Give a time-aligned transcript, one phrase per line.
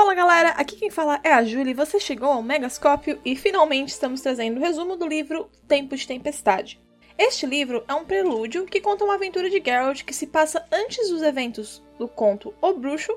[0.00, 4.22] Fala galera, aqui quem fala é a Julie, você chegou ao Megascópio e finalmente estamos
[4.22, 6.80] trazendo o resumo do livro Tempo de Tempestade.
[7.18, 11.10] Este livro é um prelúdio que conta uma aventura de Geralt que se passa antes
[11.10, 13.14] dos eventos do conto O Bruxo,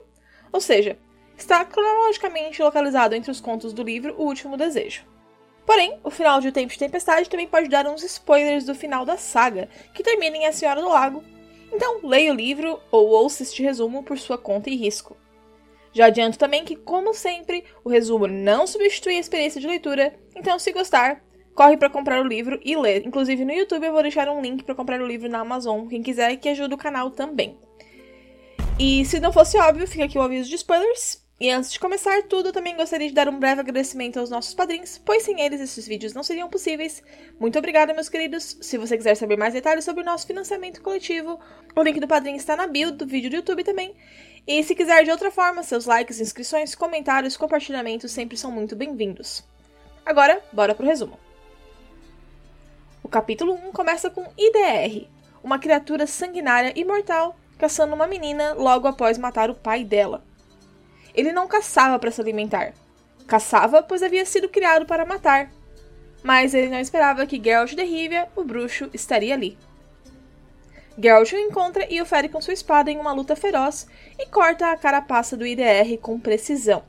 [0.52, 1.00] ou seja,
[1.38, 5.06] está cronologicamente localizado entre os contos do livro O Último Desejo.
[5.66, 9.06] Porém, o final de O Tempo de Tempestade também pode dar uns spoilers do final
[9.06, 11.24] da saga, que termina em A Senhora do Lago,
[11.72, 15.16] então leia o livro ou ouça este resumo por sua conta e risco.
[15.94, 20.58] Já adianto também que, como sempre, o resumo não substitui a experiência de leitura, então
[20.58, 23.06] se gostar, corre para comprar o livro e ler.
[23.06, 26.02] Inclusive no YouTube eu vou deixar um link para comprar o livro na Amazon, quem
[26.02, 27.58] quiser que ajude o canal também.
[28.80, 31.23] E se não fosse óbvio, fica aqui o aviso de spoilers.
[31.44, 34.98] E antes de começar tudo, também gostaria de dar um breve agradecimento aos nossos padrinhos,
[35.04, 37.04] pois sem eles esses vídeos não seriam possíveis.
[37.38, 38.58] Muito obrigada, meus queridos.
[38.62, 41.38] Se você quiser saber mais detalhes sobre o nosso financiamento coletivo,
[41.76, 43.94] o link do padrinho está na bio do vídeo do YouTube também.
[44.48, 49.44] E se quiser de outra forma, seus likes, inscrições, comentários, compartilhamentos sempre são muito bem-vindos.
[50.06, 51.20] Agora, bora pro resumo.
[53.04, 55.10] O capítulo 1 começa com IDR,
[55.44, 60.24] uma criatura sanguinária e mortal caçando uma menina logo após matar o pai dela.
[61.14, 62.74] Ele não caçava para se alimentar.
[63.28, 65.52] Caçava pois havia sido criado para matar.
[66.24, 69.58] Mas ele não esperava que Geralt de Rivia, o bruxo, estaria ali.
[70.98, 73.88] Geralt o encontra e o fere com sua espada em uma luta feroz
[74.20, 76.84] e corta a carapaça do IDR com precisão.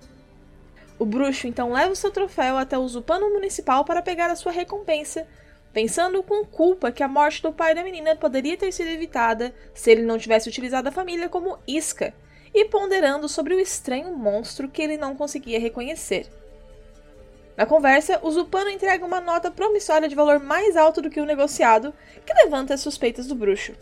[0.99, 4.53] O bruxo então leva o seu troféu até o Zupano Municipal para pegar a sua
[4.53, 5.27] recompensa,
[5.73, 9.91] pensando com culpa que a morte do pai da menina poderia ter sido evitada se
[9.91, 12.15] ele não tivesse utilizado a família como isca,
[12.55, 16.29] e ponderando sobre o estranho monstro que ele não conseguia reconhecer.
[17.57, 21.27] Na conversa, o Zupano entrega uma nota promissória de valor mais alto do que o
[21.27, 21.93] negociado,
[22.25, 23.75] que levanta as suspeitas do bruxo.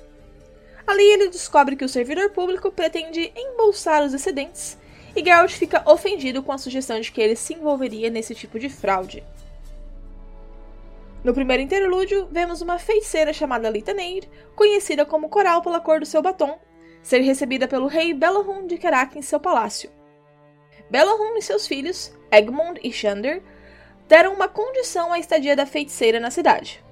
[0.86, 4.76] Ali ele descobre que o servidor público pretende embolsar os excedentes,
[5.14, 8.68] e Geralt fica ofendido com a sugestão de que ele se envolveria nesse tipo de
[8.68, 9.22] fraude.
[11.22, 16.20] No primeiro interlúdio, vemos uma feiticeira chamada Litaneir, conhecida como Coral pela cor do seu
[16.20, 16.58] batom,
[17.02, 19.90] ser recebida pelo rei Belahun de Kerak em seu palácio.
[20.88, 23.42] Belahun e seus filhos, Egmont e Shander,
[24.08, 26.82] deram uma condição à estadia da feiticeira na cidade.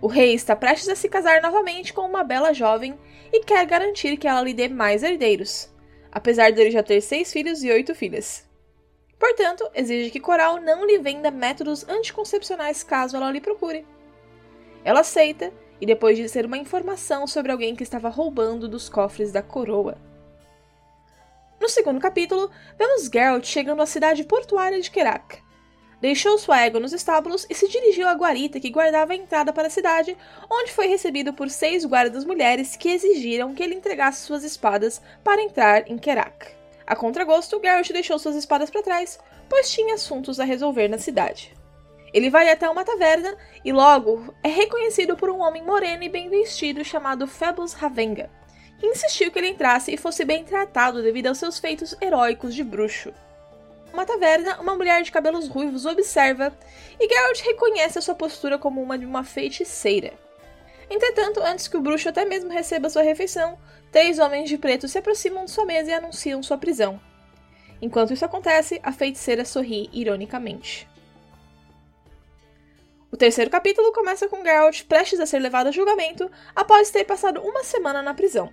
[0.00, 2.98] O rei está prestes a se casar novamente com uma bela jovem
[3.32, 5.70] e quer garantir que ela lhe dê mais herdeiros,
[6.10, 8.48] apesar de ele já ter seis filhos e oito filhas.
[9.18, 13.86] Portanto, exige que Coral não lhe venda métodos anticoncepcionais caso ela lhe procure.
[14.82, 19.32] Ela aceita e depois de ser uma informação sobre alguém que estava roubando dos cofres
[19.32, 19.96] da coroa.
[21.60, 25.38] No segundo capítulo, vemos Geralt chegando à cidade portuária de Kerak,
[26.00, 29.66] deixou sua égua nos estábulos e se dirigiu à guarita que guardava a entrada para
[29.68, 30.16] a cidade,
[30.50, 35.42] onde foi recebido por seis guardas mulheres que exigiram que ele entregasse suas espadas para
[35.42, 36.48] entrar em Kerak.
[36.86, 41.59] A contragosto, Geralt deixou suas espadas para trás, pois tinha assuntos a resolver na cidade.
[42.12, 46.28] Ele vai até uma taverna e logo é reconhecido por um homem moreno e bem
[46.28, 48.30] vestido chamado Phoebus Ravenga,
[48.78, 52.64] que insistiu que ele entrasse e fosse bem tratado devido aos seus feitos heróicos de
[52.64, 53.12] bruxo
[53.92, 56.56] uma taverna, uma mulher de cabelos ruivos observa
[56.98, 60.12] e Geralt reconhece a sua postura como uma de uma feiticeira.
[60.88, 63.58] Entretanto, antes que o bruxo até mesmo receba sua refeição,
[63.92, 67.00] três homens de preto se aproximam de sua mesa e anunciam sua prisão.
[67.80, 70.88] Enquanto isso acontece, a feiticeira sorri ironicamente.
[73.12, 77.40] O terceiro capítulo começa com Geralt prestes a ser levado a julgamento após ter passado
[77.40, 78.52] uma semana na prisão.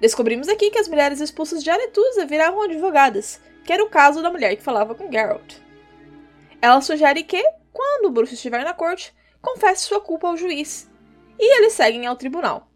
[0.00, 4.30] Descobrimos aqui que as mulheres expulsas de Aretusa viravam advogadas, que era o caso da
[4.30, 5.56] mulher que falava com Geralt.
[6.62, 7.42] Ela sugere que,
[7.72, 9.12] quando o bruxo estiver na corte,
[9.42, 10.88] confesse sua culpa ao juiz,
[11.38, 12.70] e eles seguem ao tribunal.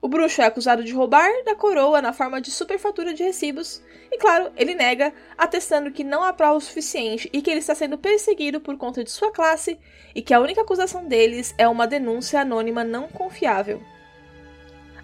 [0.00, 4.18] O bruxo é acusado de roubar da coroa na forma de superfatura de recibos, e
[4.18, 7.98] claro, ele nega, atestando que não há prova o suficiente e que ele está sendo
[7.98, 9.78] perseguido por conta de sua classe
[10.14, 13.82] e que a única acusação deles é uma denúncia anônima não confiável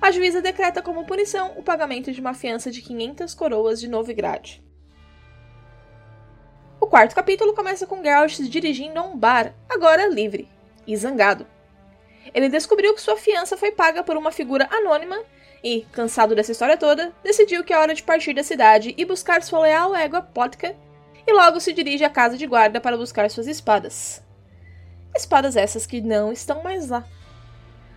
[0.05, 4.61] a juíza decreta como punição o pagamento de uma fiança de 500 coroas de Novigrad.
[6.79, 10.47] O quarto capítulo começa com Geralt dirigindo a um bar, agora livre
[10.87, 11.47] e zangado.
[12.35, 15.19] Ele descobriu que sua fiança foi paga por uma figura anônima
[15.65, 19.43] e, cansado dessa história toda, decidiu que é hora de partir da cidade e buscar
[19.43, 20.77] sua leal égua Potka,
[21.27, 24.23] e logo se dirige à casa de guarda para buscar suas espadas.
[25.17, 27.03] Espadas essas que não estão mais lá.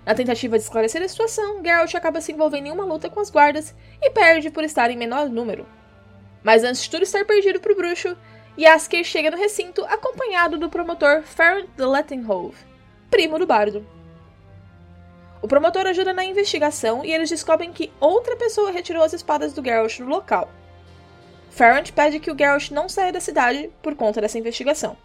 [0.05, 3.29] Na tentativa de esclarecer a situação, Geralt acaba se envolvendo em uma luta com as
[3.29, 5.67] guardas e perde por estar em menor número.
[6.41, 8.15] Mas antes de tudo estar perdido para o bruxo,
[8.57, 12.55] Yasker chega no recinto acompanhado do promotor Ferrand de Lettenhove,
[13.09, 13.85] primo do bardo.
[15.41, 19.63] O promotor ajuda na investigação e eles descobrem que outra pessoa retirou as espadas do
[19.63, 20.49] Geralt no local.
[21.51, 24.97] Ferrand pede que o Geralt não saia da cidade por conta dessa investigação.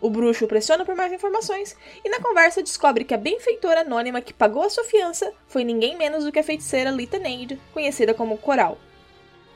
[0.00, 4.34] O bruxo pressiona por mais informações e na conversa descobre que a benfeitora anônima que
[4.34, 8.36] pagou a sua fiança foi ninguém menos do que a feiticeira Lita Nade, conhecida como
[8.36, 8.78] Coral.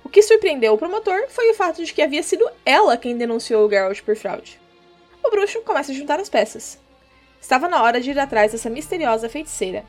[0.02, 3.66] O que surpreendeu o promotor foi o fato de que havia sido ela quem denunciou
[3.66, 4.58] o Geralt por fraude.
[5.22, 6.78] O bruxo começa a juntar as peças.
[7.40, 9.84] Estava na hora de ir atrás dessa misteriosa feiticeira.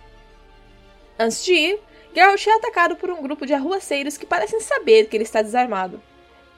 [1.18, 1.80] Antes de ir,
[2.14, 6.02] Geralt é atacado por um grupo de arruaceiros que parecem saber que ele está desarmado.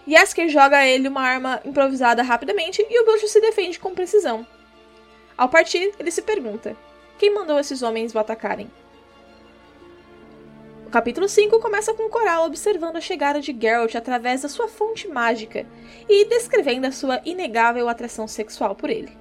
[0.08, 4.46] Yasker joga a ele uma arma improvisada rapidamente e o bruxo se defende com precisão.
[5.38, 6.76] Ao partir, ele se pergunta:
[7.18, 8.70] quem mandou esses homens o atacarem?
[10.88, 15.08] O capítulo 5 começa com Coral observando a chegada de Geralt através da sua fonte
[15.08, 15.66] mágica
[16.10, 19.21] e descrevendo a sua inegável atração sexual por ele.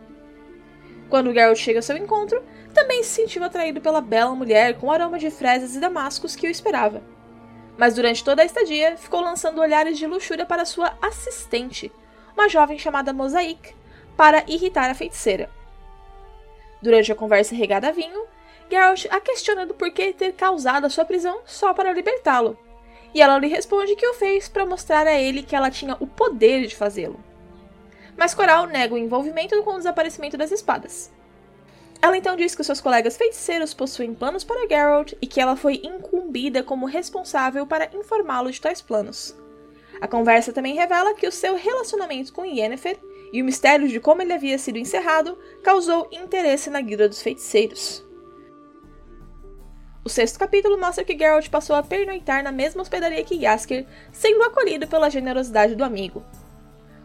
[1.10, 2.42] Quando Geralt chega ao seu encontro,
[2.72, 6.50] também se sentiu atraído pela bela mulher com aroma de fresas e damascos que o
[6.50, 7.02] esperava
[7.80, 11.90] mas durante toda a estadia ficou lançando olhares de luxúria para sua assistente,
[12.34, 13.74] uma jovem chamada Mosaic,
[14.18, 15.48] para irritar a feiticeira.
[16.82, 18.26] Durante a conversa regada a vinho,
[18.70, 22.58] Geralt a questiona do porquê ter causado a sua prisão só para libertá-lo,
[23.14, 26.06] e ela lhe responde que o fez para mostrar a ele que ela tinha o
[26.06, 27.18] poder de fazê-lo.
[28.20, 31.10] Mas Coral nega o envolvimento com o desaparecimento das espadas.
[32.02, 35.80] Ela então diz que seus colegas feiticeiros possuem planos para Geralt e que ela foi
[35.82, 39.34] incumbida como responsável para informá-lo de tais planos.
[40.02, 42.98] A conversa também revela que o seu relacionamento com Yennefer
[43.32, 48.04] e o mistério de como ele havia sido encerrado causou interesse na guilda dos feiticeiros.
[50.04, 54.42] O sexto capítulo mostra que Geralt passou a pernoitar na mesma hospedaria que Yasker, sendo
[54.42, 56.22] acolhido pela generosidade do amigo.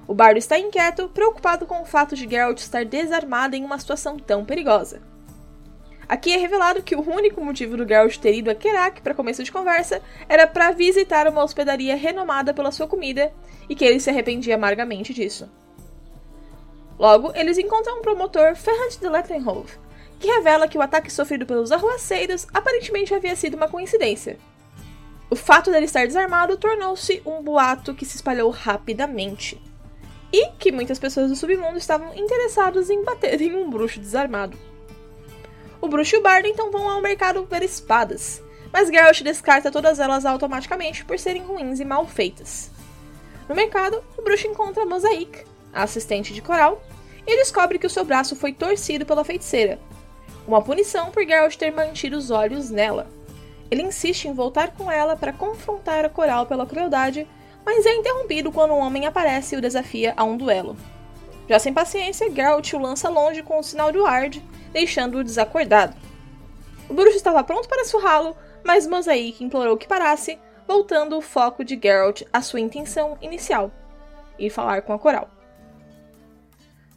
[0.07, 4.19] O bardo está inquieto, preocupado com o fato de Geralt estar desarmado em uma situação
[4.19, 5.01] tão perigosa.
[6.07, 9.43] Aqui é revelado que o único motivo do Geralt ter ido a Kerak para começo
[9.43, 13.33] de conversa era para visitar uma hospedaria renomada pela sua comida
[13.67, 15.49] e que ele se arrependia amargamente disso.
[16.99, 19.73] Logo, eles encontram um promotor, Ferrand de Lettenhove,
[20.19, 24.37] que revela que o ataque sofrido pelos arruaceiros aparentemente havia sido uma coincidência.
[25.31, 29.59] O fato dele estar desarmado tornou-se um boato que se espalhou rapidamente
[30.31, 34.57] e que muitas pessoas do submundo estavam interessadas em bater em um bruxo desarmado.
[35.81, 38.41] O bruxo e o bardo então vão ao mercado ver espadas,
[38.71, 42.71] mas Geralt descarta todas elas automaticamente por serem ruins e mal feitas.
[43.47, 46.81] No mercado, o bruxo encontra Mosaic, a assistente de Coral,
[47.27, 49.79] e descobre que o seu braço foi torcido pela feiticeira,
[50.47, 53.07] uma punição por Geralt ter mantido os olhos nela.
[53.71, 57.27] Ele insiste em voltar com ela para confrontar a Coral pela crueldade
[57.65, 60.77] mas é interrompido quando um homem aparece e o desafia a um duelo.
[61.49, 65.95] Já sem paciência, Geralt o lança longe com o sinal de Ward, deixando-o desacordado.
[66.89, 71.79] O bruxo estava pronto para surrá-lo, mas Mosaic implorou que parasse, voltando o foco de
[71.81, 73.71] Geralt à sua intenção inicial,
[74.37, 75.29] ir falar com a Coral.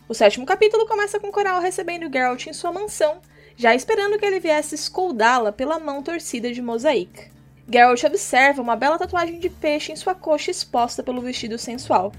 [0.09, 3.21] O sétimo capítulo começa com Coral recebendo Geralt em sua mansão,
[3.57, 7.31] já esperando que ele viesse escoldá-la pela mão torcida de Mosaic.
[7.71, 12.13] Geralt observa uma bela tatuagem de peixe em sua coxa exposta pelo vestido sensual.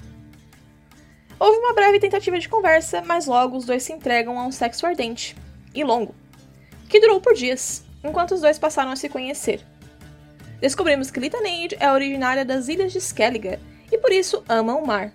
[1.40, 4.86] Houve uma breve tentativa de conversa, mas logo os dois se entregam a um sexo
[4.86, 5.36] ardente
[5.74, 6.14] e longo,
[6.88, 9.66] que durou por dias, enquanto os dois passaram a se conhecer.
[10.62, 13.58] Descobrimos que Litanade é originária das ilhas de Skellige
[13.92, 15.12] e por isso ama o mar.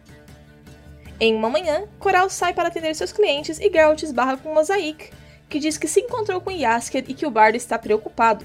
[1.21, 5.11] Em uma manhã, Coral sai para atender seus clientes e Geralt esbarra com Mosaic,
[5.49, 8.45] que diz que se encontrou com Yasker e que o bardo está preocupado.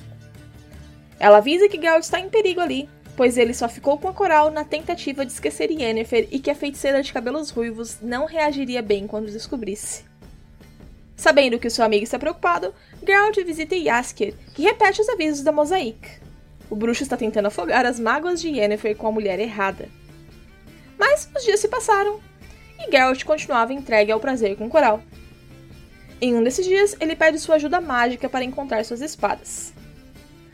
[1.20, 4.50] Ela avisa que Geralt está em perigo ali, pois ele só ficou com a coral
[4.50, 9.06] na tentativa de esquecer Yennefer e que a feiticeira de cabelos ruivos não reagiria bem
[9.06, 10.06] quando descobrisse.
[11.18, 12.74] Sabendo que o seu amigo está preocupado,
[13.06, 16.00] Geralt visita Yasker, que repete os avisos da Mosaic.
[16.70, 19.90] O bruxo está tentando afogar as mágoas de Yennefer com a mulher errada.
[20.98, 22.22] Mas os dias se passaram,
[22.80, 25.04] e Geralt continuava entregue ao prazer com Coral.
[26.22, 29.74] Em um desses dias, ele pede sua ajuda mágica para encontrar suas espadas.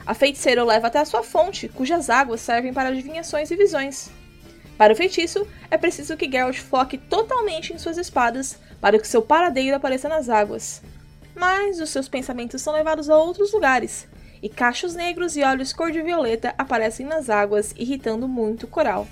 [0.05, 4.11] A feiticeira o leva até a sua fonte, cujas águas servem para adivinhações e visões.
[4.77, 9.21] Para o feitiço, é preciso que Geralt foque totalmente em suas espadas para que seu
[9.21, 10.81] paradeiro apareça nas águas.
[11.33, 14.07] Mas os seus pensamentos são levados a outros lugares,
[14.43, 19.07] e cachos negros e olhos cor-de-violeta aparecem nas águas, irritando muito o coral.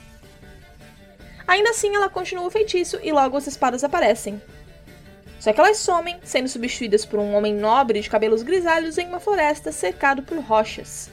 [1.48, 4.42] Ainda assim, ela continua o feitiço e logo as espadas aparecem,
[5.44, 9.20] só que elas somem, sendo substituídas por um homem nobre de cabelos grisalhos em uma
[9.20, 11.12] floresta cercado por rochas.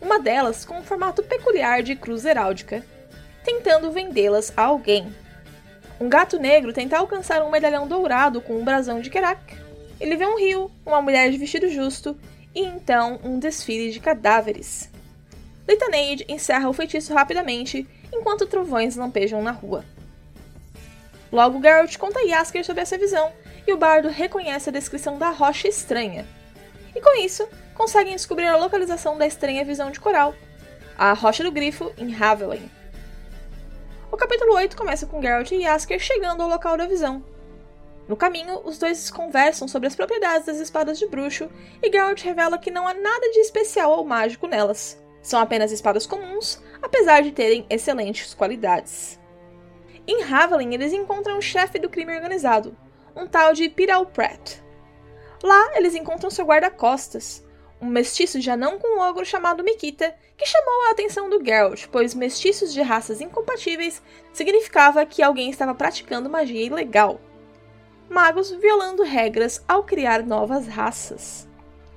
[0.00, 2.86] Uma delas com um formato peculiar de cruz heráldica,
[3.42, 5.12] tentando vendê-las a alguém.
[5.98, 9.58] Um gato negro tenta alcançar um medalhão dourado com um brasão de Kerak.
[9.98, 12.16] Ele vê um rio, uma mulher de vestido justo
[12.54, 14.88] e então um desfile de cadáveres.
[15.68, 19.84] Litaneide encerra o feitiço rapidamente, enquanto trovões lampejam na rua.
[21.32, 23.32] Logo, Geralt conta a Yasker sobre essa visão,
[23.66, 26.26] e o bardo reconhece a descrição da rocha estranha.
[26.94, 30.34] E com isso, conseguem descobrir a localização da estranha visão de coral,
[30.96, 32.70] a Rocha do Grifo, em Havelin.
[34.10, 37.24] O capítulo 8 começa com Geralt e Yasker chegando ao local da visão.
[38.06, 41.48] No caminho, os dois conversam sobre as propriedades das espadas de bruxo
[41.82, 45.02] e Geralt revela que não há nada de especial ou mágico nelas.
[45.22, 49.18] São apenas espadas comuns, apesar de terem excelentes qualidades.
[50.06, 52.76] Em Havelin, eles encontram o chefe do crime organizado,
[53.14, 54.58] um tal de Piral Pratt.
[55.42, 57.44] Lá, eles encontram seu guarda-costas,
[57.80, 61.86] um mestiço de anão com um ogro chamado Mikita, que chamou a atenção do Geralt,
[61.90, 64.00] pois mestiços de raças incompatíveis
[64.32, 67.20] significava que alguém estava praticando magia ilegal.
[68.08, 71.48] Magos violando regras ao criar novas raças.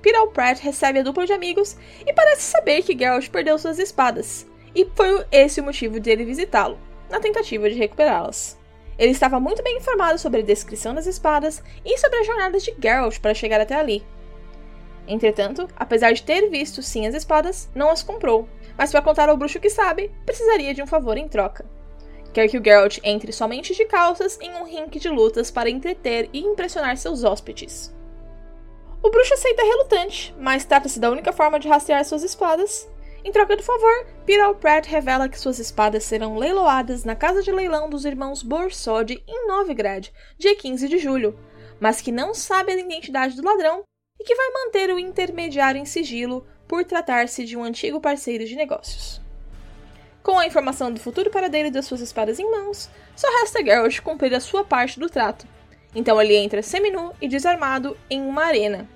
[0.02, 4.46] Piral Pratt recebe a dupla de amigos e parece saber que Geralt perdeu suas espadas,
[4.74, 8.58] e foi esse o motivo dele visitá-lo na tentativa de recuperá-las.
[8.98, 12.74] Ele estava muito bem informado sobre a descrição das espadas e sobre as jornadas de
[12.80, 14.04] Geralt para chegar até ali.
[15.06, 19.36] Entretanto, apesar de ter visto sim as espadas, não as comprou, mas para contar ao
[19.36, 21.64] bruxo que sabe, precisaria de um favor em troca.
[22.32, 26.28] Quer que o Geralt entre somente de calças em um rink de lutas para entreter
[26.32, 27.94] e impressionar seus hóspedes.
[29.02, 32.88] O bruxo aceita relutante, mas trata-se da única forma de rastrear suas espadas,
[33.26, 37.50] em troca do favor, Peter Pratt revela que suas espadas serão leiloadas na casa de
[37.50, 41.36] leilão dos irmãos Borsod em Novigrad, dia 15 de julho,
[41.80, 43.82] mas que não sabe a identidade do ladrão
[44.20, 48.54] e que vai manter o intermediário em sigilo por tratar-se de um antigo parceiro de
[48.54, 49.20] negócios.
[50.22, 54.32] Com a informação do futuro paradeiro das suas espadas em mãos, só resta Geralt cumprir
[54.36, 55.48] a sua parte do trato.
[55.96, 58.88] Então ele entra seminu e desarmado em uma arena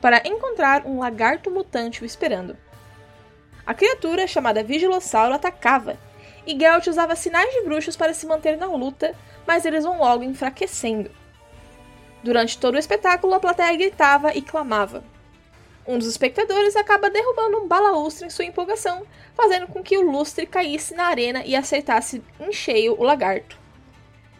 [0.00, 2.56] para encontrar um lagarto mutante o esperando.
[3.66, 5.98] A criatura, chamada Vigilossauro, atacava,
[6.46, 10.22] e Geralt usava sinais de bruxos para se manter na luta, mas eles vão logo
[10.22, 11.10] enfraquecendo.
[12.22, 15.02] Durante todo o espetáculo, a plateia gritava e clamava.
[15.86, 19.04] Um dos espectadores acaba derrubando um balaustre em sua empolgação,
[19.34, 23.56] fazendo com que o lustre caísse na arena e acertasse em cheio o lagarto.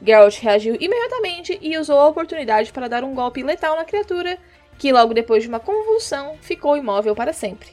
[0.03, 4.39] Geralt reagiu imediatamente e usou a oportunidade para dar um golpe letal na criatura,
[4.79, 7.69] que logo depois de uma convulsão ficou imóvel para sempre.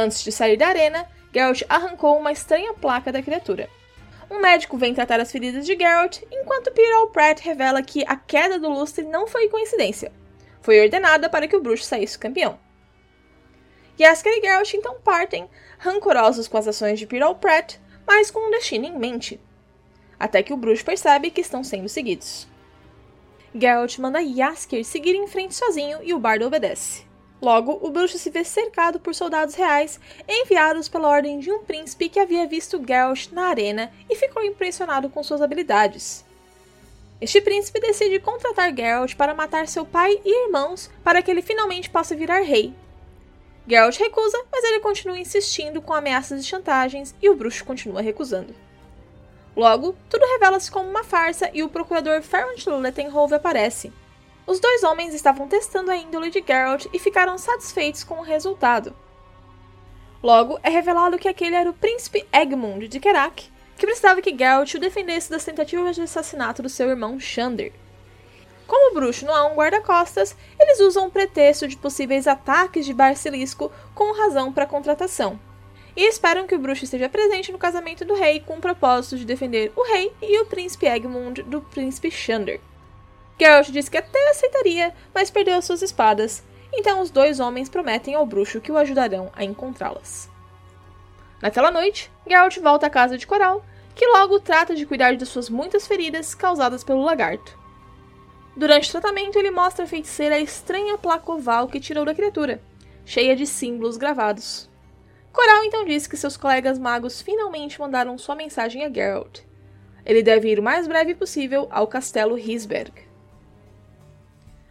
[0.00, 3.68] Antes de sair da arena, Geralt arrancou uma estranha placa da criatura.
[4.30, 8.58] Um médico vem tratar as feridas de Geralt, enquanto Peter Pratt revela que a queda
[8.58, 10.10] do lustre não foi coincidência.
[10.62, 12.58] Foi ordenada para que o bruxo saísse campeão.
[14.00, 15.46] Yasker e Geralt então partem,
[15.78, 17.76] rancorosos com as ações de Peter Pratt,
[18.06, 19.38] mas com um destino em mente.
[20.18, 22.48] Até que o bruxo percebe que estão sendo seguidos.
[23.54, 27.09] Geralt manda Yasker seguir em frente sozinho e o bardo obedece.
[27.40, 32.08] Logo, o bruxo se vê cercado por soldados reais enviados pela ordem de um príncipe
[32.08, 36.24] que havia visto Geralt na arena e ficou impressionado com suas habilidades.
[37.18, 41.88] Este príncipe decide contratar Geralt para matar seu pai e irmãos para que ele finalmente
[41.88, 42.74] possa virar rei.
[43.66, 48.54] Geralt recusa, mas ele continua insistindo com ameaças e chantagens e o bruxo continua recusando.
[49.56, 53.92] Logo, tudo revela-se como uma farsa e o procurador Ferrant Lettenhove aparece,
[54.50, 58.92] os dois homens estavam testando a índole de Geralt e ficaram satisfeitos com o resultado.
[60.20, 64.74] Logo, é revelado que aquele era o príncipe Egmund de Kerak, que precisava que Geralt
[64.74, 67.72] o defendesse das tentativas de assassinato do seu irmão Xander.
[68.66, 72.92] Como o bruxo não há um guarda-costas, eles usam o pretexto de possíveis ataques de
[72.92, 75.38] Basilisco como razão para a contratação.
[75.94, 79.24] E esperam que o bruxo esteja presente no casamento do rei com o propósito de
[79.24, 82.60] defender o rei e o príncipe Egmund do príncipe Xander.
[83.40, 86.42] Geralt disse que até aceitaria, mas perdeu suas espadas,
[86.74, 90.28] então os dois homens prometem ao bruxo que o ajudarão a encontrá-las.
[91.40, 95.48] Naquela noite, Geralt volta à casa de Coral, que logo trata de cuidar de suas
[95.48, 97.58] muitas feridas causadas pelo lagarto.
[98.54, 102.60] Durante o tratamento, ele mostra a feiticeira a estranha placa oval que tirou da criatura,
[103.06, 104.68] cheia de símbolos gravados.
[105.32, 109.40] Coral então diz que seus colegas magos finalmente mandaram sua mensagem a Geralt.
[110.04, 113.09] Ele deve ir o mais breve possível ao castelo Hisberg.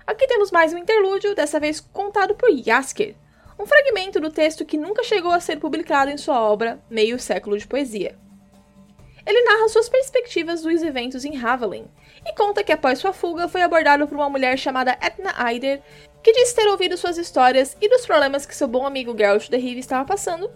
[0.10, 3.14] Aqui temos mais um interlúdio, dessa vez contado por Yasker,
[3.60, 7.56] um fragmento do texto que nunca chegou a ser publicado em sua obra Meio Século
[7.60, 8.18] de Poesia.
[9.24, 11.86] Ele narra suas perspectivas dos eventos em Havelin
[12.26, 15.80] e conta que após sua fuga foi abordado por uma mulher chamada Etna Eider,
[16.24, 19.58] que disse ter ouvido suas histórias e dos problemas que seu bom amigo Geralt de
[19.58, 20.50] Rive estava passando.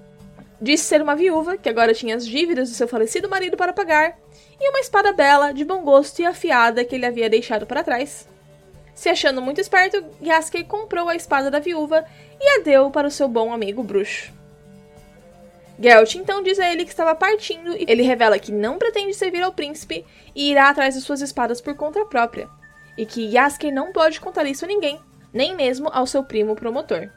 [0.60, 4.18] Disse ser uma viúva, que agora tinha as dívidas do seu falecido marido para pagar,
[4.60, 8.33] e uma espada bela, de bom gosto e afiada que ele havia deixado para trás.
[8.94, 12.06] Se achando muito esperto, Yasker comprou a espada da viúva
[12.40, 14.32] e a deu para o seu bom amigo bruxo.
[15.80, 19.42] Geralt então diz a ele que estava partindo e ele revela que não pretende servir
[19.42, 22.48] ao príncipe e irá atrás de suas espadas por conta própria,
[22.98, 25.00] e que Yasker não pode contar isso a ninguém,
[25.34, 27.10] nem mesmo ao seu primo promotor.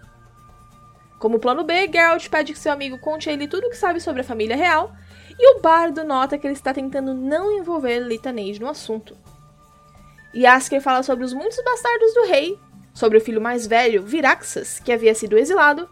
[1.18, 4.00] Como plano B, Geralt pede que seu amigo conte a ele tudo o que sabe
[4.00, 4.92] sobre a família real,
[5.38, 9.16] e o bardo nota que ele está tentando não envolver Litanage no assunto.
[10.36, 12.58] Yasker fala sobre os muitos bastardos do rei,
[12.92, 15.88] sobre o filho mais velho, Viraxas, que havia sido exilado,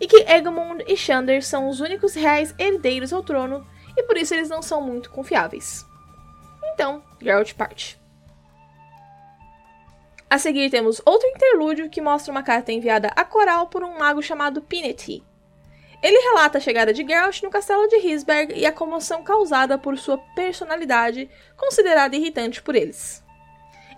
[0.00, 3.66] e que Egamond e Xander são os únicos reais herdeiros ao trono
[3.96, 5.84] e por isso eles não são muito confiáveis.
[6.72, 8.00] Então, Geralt parte.
[10.28, 14.22] A seguir temos outro interlúdio que mostra uma carta enviada a Coral por um mago
[14.22, 15.22] chamado Pinety.
[16.02, 19.98] Ele relata a chegada de Geralt no castelo de Hisberg e a comoção causada por
[19.98, 23.22] sua personalidade, considerada irritante por eles.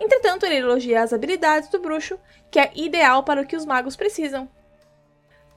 [0.03, 2.19] Entretanto, ele elogia as habilidades do bruxo,
[2.51, 4.49] que é ideal para o que os magos precisam,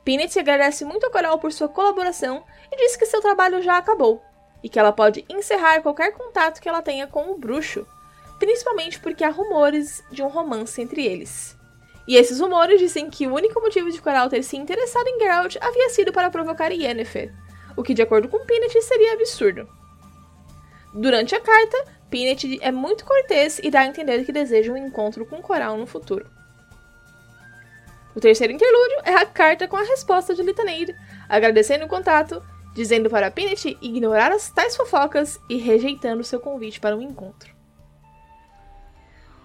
[0.05, 4.21] Pinet agradece muito a Coral por sua colaboração e diz que seu trabalho já acabou,
[4.63, 7.87] e que ela pode encerrar qualquer contato que ela tenha com o bruxo,
[8.37, 11.57] principalmente porque há rumores de um romance entre eles.
[12.07, 15.57] E esses rumores dizem que o único motivo de Coral ter se interessado em Geralt
[15.59, 17.33] havia sido para provocar Yennefer,
[17.75, 19.67] o que de acordo com Pinet seria absurdo.
[20.93, 21.83] Durante a carta,
[22.15, 25.85] Pinet é muito cortês e dá a entender que deseja um encontro com Coral no
[25.85, 26.25] futuro.
[28.15, 30.95] O terceiro interlúdio é a carta com a resposta de Litaneide,
[31.27, 32.41] agradecendo o contato,
[32.73, 37.53] dizendo para Pinet ignorar as tais fofocas e rejeitando seu convite para um encontro.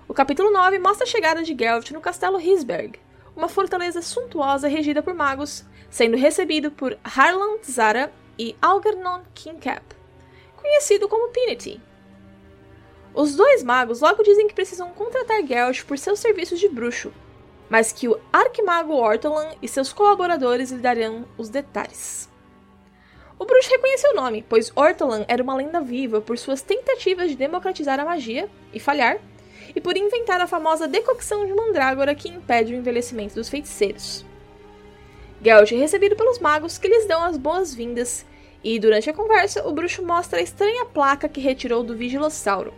[0.06, 3.00] O capítulo 9 mostra a chegada de Geralt no castelo Hisberg,
[3.34, 9.82] uma fortaleza suntuosa regida por magos, sendo recebido por Harlan Zara e Algernon Kingcap,
[10.56, 11.89] conhecido como Pinety.
[13.12, 17.12] Os dois magos logo dizem que precisam contratar Geralt por seus serviços de bruxo,
[17.68, 22.28] mas que o arquimago Ortolan e seus colaboradores lhe darão os detalhes.
[23.38, 27.36] O bruxo reconheceu o nome, pois Ortolan era uma lenda viva por suas tentativas de
[27.36, 29.18] democratizar a magia e falhar,
[29.74, 34.24] e por inventar a famosa decocção de mandrágora que impede o envelhecimento dos feiticeiros.
[35.42, 38.26] Geralt é recebido pelos magos que lhes dão as boas-vindas,
[38.62, 42.74] e durante a conversa o bruxo mostra a estranha placa que retirou do Vigilossauro,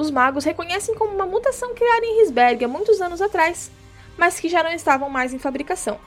[0.00, 3.70] os magos reconhecem como uma mutação criada em Risberg há muitos anos atrás,
[4.16, 6.00] mas que já não estavam mais em fabricação.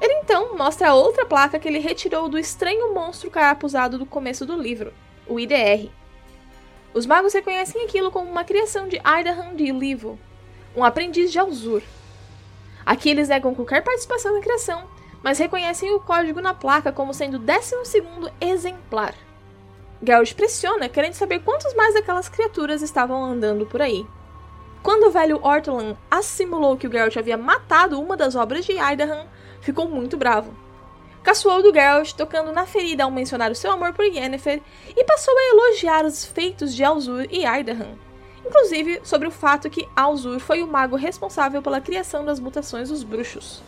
[0.00, 4.60] Ele então mostra outra placa que ele retirou do estranho monstro carapuzado do começo do
[4.60, 4.92] livro,
[5.26, 5.88] o IDR.
[6.92, 10.18] Os magos reconhecem aquilo como uma criação de Idahan de Livo,
[10.76, 11.82] um aprendiz de Alzur.
[12.84, 14.84] Aqui eles negam qualquer participação na criação,
[15.22, 17.76] mas reconhecem o código na placa como sendo o 12
[18.40, 19.14] exemplar.
[20.04, 24.06] Geralt pressiona, querendo saber quantos mais daquelas criaturas estavam andando por aí.
[24.82, 29.26] Quando o velho Ortolan assimilou que o Geralt havia matado uma das obras de Idahan,
[29.60, 30.54] ficou muito bravo.
[31.22, 34.60] Caçoou do Geralt, tocando na ferida ao mencionar o seu amor por Yennefer,
[34.94, 37.94] e passou a elogiar os feitos de Alzur e Idahan,
[38.44, 43.02] inclusive sobre o fato que Alzur foi o mago responsável pela criação das mutações dos
[43.02, 43.62] bruxos.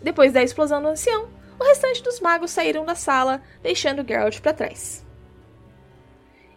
[0.00, 1.28] Depois da explosão do ancião,
[1.58, 5.07] o restante dos magos saíram da sala, deixando Geralt para trás.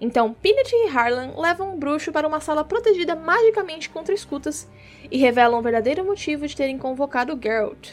[0.01, 4.67] Então, Pinet e Harlan levam o bruxo para uma sala protegida magicamente contra escutas
[5.11, 7.91] e revelam o verdadeiro motivo de terem convocado Geralt,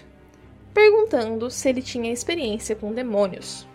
[0.73, 3.69] perguntando se ele tinha experiência com demônios.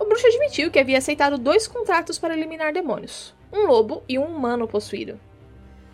[0.00, 4.24] O bruxo admitiu que havia aceitado dois contratos para eliminar demônios, um lobo e um
[4.24, 5.20] humano possuído.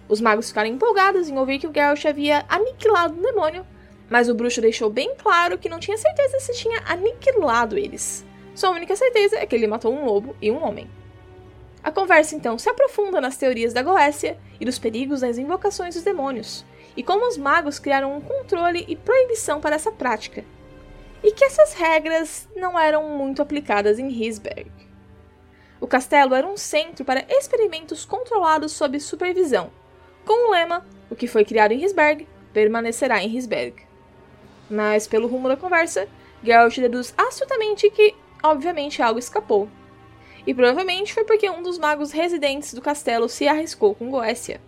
[0.08, 3.66] Os magos ficaram empolgados em ouvir que o Geralt havia aniquilado um demônio,
[4.08, 8.24] mas o bruxo deixou bem claro que não tinha certeza se tinha aniquilado eles.
[8.54, 10.88] Sua única certeza é que ele matou um lobo e um homem.
[11.82, 16.04] A conversa então se aprofunda nas teorias da Goécia e dos perigos das invocações dos
[16.04, 16.64] demônios,
[16.96, 20.44] e como os magos criaram um controle e proibição para essa prática,
[21.22, 24.70] e que essas regras não eram muito aplicadas em Hisberg.
[25.80, 29.70] O castelo era um centro para experimentos controlados sob supervisão,
[30.24, 33.74] com o lema: o que foi criado em Hisberg permanecerá em Hisberg.
[34.70, 36.08] Mas, pelo rumo da conversa,
[36.42, 39.68] Geralt deduz astutamente que, obviamente, algo escapou,
[40.46, 44.60] e provavelmente foi porque um dos magos residentes do castelo se arriscou com Goécia.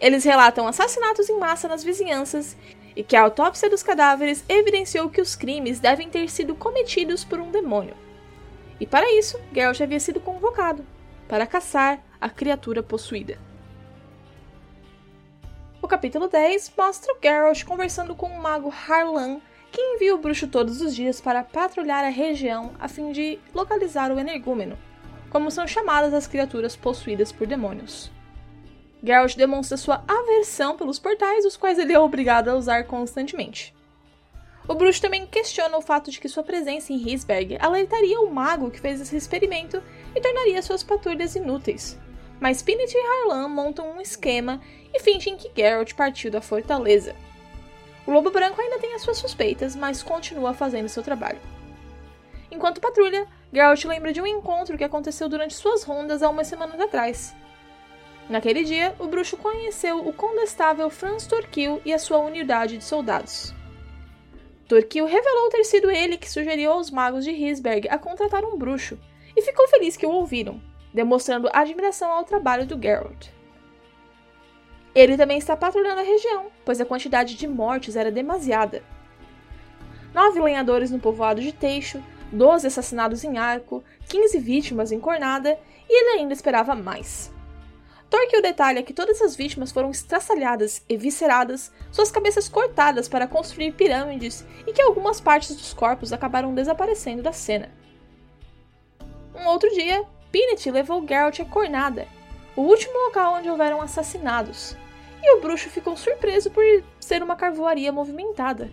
[0.00, 2.56] Eles relatam assassinatos em massa nas vizinhanças
[2.96, 7.40] e que a autópsia dos cadáveres evidenciou que os crimes devem ter sido cometidos por
[7.40, 7.96] um demônio.
[8.80, 10.84] E para isso, Geralt havia sido convocado
[11.28, 13.38] para caçar a criatura possuída.
[15.80, 19.40] O capítulo 10 mostra o Geralt conversando com o mago Harlan
[19.74, 24.12] que envia o bruxo todos os dias para patrulhar a região a fim de localizar
[24.12, 24.78] o energúmeno,
[25.30, 28.08] como são chamadas as criaturas possuídas por demônios.
[29.02, 33.74] Geralt demonstra sua aversão pelos portais, os quais ele é obrigado a usar constantemente.
[34.68, 38.70] O bruxo também questiona o fato de que sua presença em Hisberg alertaria o mago
[38.70, 39.82] que fez esse experimento
[40.14, 41.98] e tornaria suas patrulhas inúteis.
[42.38, 44.60] Mas Pinit e Harlan montam um esquema
[44.94, 47.16] e fingem que Geralt partiu da fortaleza.
[48.06, 51.40] O Lobo Branco ainda tem as suas suspeitas, mas continua fazendo seu trabalho.
[52.50, 56.78] Enquanto patrulha, Geralt lembra de um encontro que aconteceu durante suas rondas há umas semanas
[56.80, 57.34] atrás.
[58.28, 63.54] Naquele dia, o bruxo conheceu o condestável Franz Torquil e a sua unidade de soldados.
[64.68, 68.98] Torquil revelou ter sido ele que sugeriu aos magos de Hisberg a contratar um bruxo,
[69.36, 70.60] e ficou feliz que o ouviram,
[70.92, 73.33] demonstrando admiração ao trabalho do Geralt.
[74.94, 78.82] Ele também está patrulhando a região, pois a quantidade de mortes era demasiada.
[80.14, 86.00] Nove lenhadores no povoado de Teixo, 12 assassinados em arco, 15 vítimas em cornada, e
[86.00, 87.32] ele ainda esperava mais.
[88.08, 93.72] Torque o detalha que todas as vítimas foram estraçalhadas, evisceradas, suas cabeças cortadas para construir
[93.72, 97.72] pirâmides e que algumas partes dos corpos acabaram desaparecendo da cena.
[99.34, 102.06] Um outro dia, Pinet levou Geralt a Cornada,
[102.54, 104.76] o último local onde houveram assassinados,
[105.24, 106.62] e o bruxo ficou surpreso por
[107.00, 108.70] ser uma carvoaria movimentada.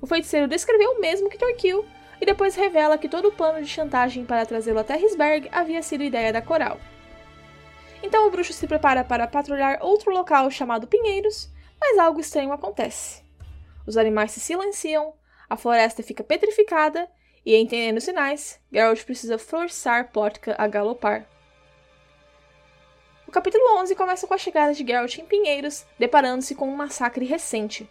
[0.00, 1.84] O feiticeiro descreveu o mesmo que Torquil
[2.20, 6.04] e depois revela que todo o plano de chantagem para trazê-lo até Risberg havia sido
[6.04, 6.78] ideia da Coral.
[8.02, 11.50] Então o bruxo se prepara para patrulhar outro local chamado Pinheiros,
[11.80, 13.22] mas algo estranho acontece.
[13.86, 15.14] Os animais se silenciam,
[15.48, 17.08] a floresta fica petrificada
[17.44, 21.26] e, entendendo os sinais, Geralt precisa forçar Plotka a galopar.
[23.34, 27.90] Capítulo 11 começa com a chegada de Geralt em Pinheiros, deparando-se com um massacre recente.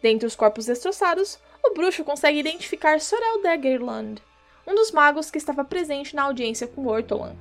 [0.00, 4.22] Dentre os corpos destroçados, o bruxo consegue identificar Sorel Daggerland,
[4.66, 7.36] um dos magos que estava presente na audiência com Ortolan.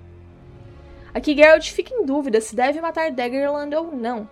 [1.14, 4.30] Aqui Geralt fica em dúvida se deve matar Daggerland ou não,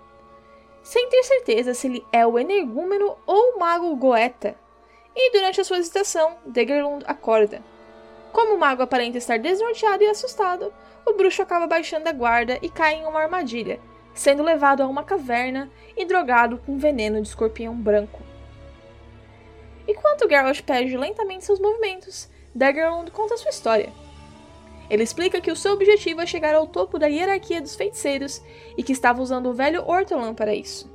[0.84, 4.58] sem ter certeza se ele é o energúmeno ou o mago Goeta.
[5.15, 7.63] E durante a sua hesitação, Daggerland acorda.
[8.34, 10.74] Como o mago aparenta estar desnorteado e assustado,
[11.05, 13.79] o bruxo acaba baixando a guarda e cai em uma armadilha,
[14.13, 18.21] sendo levado a uma caverna e drogado com veneno de escorpião branco.
[19.87, 23.91] Enquanto Geralt perde lentamente seus movimentos, Daggerland conta sua história.
[24.89, 28.41] Ele explica que o seu objetivo é chegar ao topo da hierarquia dos feiticeiros
[28.77, 30.91] e que estava usando o velho Ortolan para isso.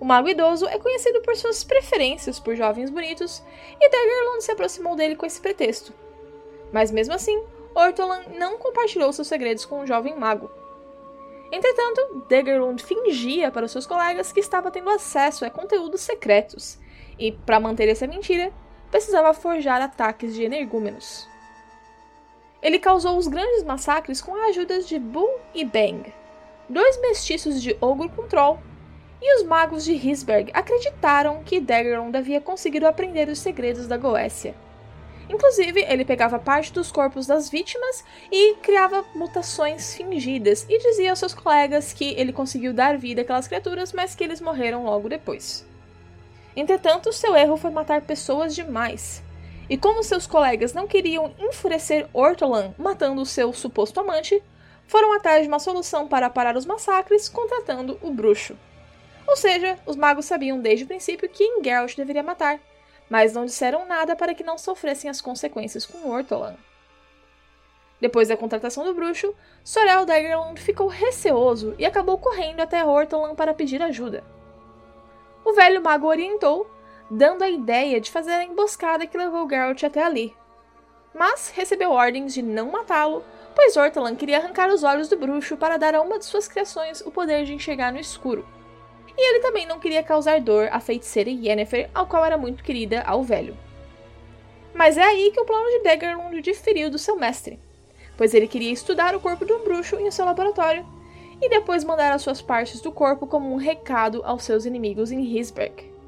[0.00, 3.42] O mago idoso é conhecido por suas preferências por jovens bonitos
[3.80, 5.92] e Daggerlund se aproximou dele com esse pretexto.
[6.72, 7.42] Mas mesmo assim,
[7.78, 10.50] Ortolan não compartilhou seus segredos com o jovem mago.
[11.50, 16.78] Entretanto, Daggerlund fingia para seus colegas que estava tendo acesso a conteúdos secretos
[17.18, 18.52] e, para manter essa mentira,
[18.90, 21.28] precisava forjar ataques de energúmenos.
[22.60, 26.12] Ele causou os grandes massacres com a ajuda de Bull e Bang,
[26.68, 28.58] dois mestiços de Ogro com Troll,
[29.22, 34.54] e os magos de Hisberg acreditaram que Daggerlund havia conseguido aprender os segredos da Goécia.
[35.28, 41.18] Inclusive, ele pegava parte dos corpos das vítimas e criava mutações fingidas e dizia aos
[41.18, 45.66] seus colegas que ele conseguiu dar vida àquelas criaturas, mas que eles morreram logo depois.
[46.56, 49.22] Entretanto, seu erro foi matar pessoas demais.
[49.68, 54.42] E como seus colegas não queriam enfurecer Ortolan matando seu suposto amante,
[54.86, 58.56] foram atrás de uma solução para parar os massacres, contratando o bruxo.
[59.26, 62.58] Ou seja, os magos sabiam desde o princípio quem Geralt deveria matar,
[63.08, 66.56] mas não disseram nada para que não sofressem as consequências com Ortolan.
[68.00, 73.54] Depois da contratação do bruxo, Sorel Daggerland ficou receoso e acabou correndo até Ortolan para
[73.54, 74.22] pedir ajuda.
[75.44, 76.70] O velho mago orientou
[77.10, 80.34] dando a ideia de fazer a emboscada que levou Geralt até ali.
[81.14, 85.78] Mas recebeu ordens de não matá-lo, pois Ortolan queria arrancar os olhos do bruxo para
[85.78, 88.46] dar a uma de suas criações o poder de enxergar no escuro.
[89.18, 93.02] E ele também não queria causar dor à feiticeira Yennefer, ao qual era muito querida
[93.02, 93.56] ao velho.
[94.72, 97.58] Mas é aí que o plano de Daggerlund diferiu do seu mestre,
[98.16, 100.86] pois ele queria estudar o corpo do bruxo em seu laboratório
[101.42, 105.20] e depois mandar as suas partes do corpo como um recado aos seus inimigos em
[105.20, 105.98] Hisberg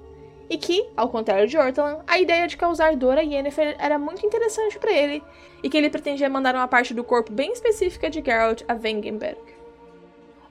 [0.50, 4.26] e que, ao contrário de Ortolan, a ideia de causar dor a Yennefer era muito
[4.26, 5.22] interessante para ele,
[5.62, 9.38] e que ele pretendia mandar uma parte do corpo bem específica de Geralt a Wengenberg.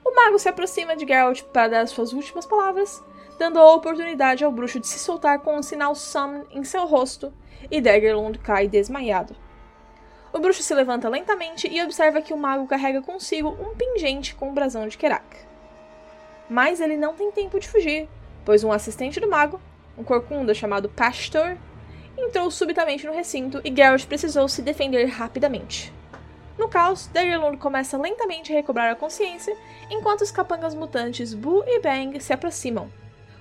[0.04, 3.02] O mago se aproxima de Geralt para dar suas últimas palavras,
[3.38, 7.32] dando a oportunidade ao bruxo de se soltar com um sinal Summon em seu rosto,
[7.70, 9.36] e Daggerlund cai desmaiado.
[10.32, 14.50] O bruxo se levanta lentamente e observa que o mago carrega consigo um pingente com
[14.50, 15.38] um brasão de Kerak.
[16.48, 18.08] Mas ele não tem tempo de fugir,
[18.44, 19.60] pois um assistente do mago,
[19.98, 21.56] um corcunda chamado Pastor,
[22.16, 25.92] entrou subitamente no recinto e Geralt precisou se defender rapidamente.
[26.60, 29.56] No caos, Daggerlord começa lentamente a recobrar a consciência,
[29.88, 32.92] enquanto os capangas mutantes Boo e Bang se aproximam.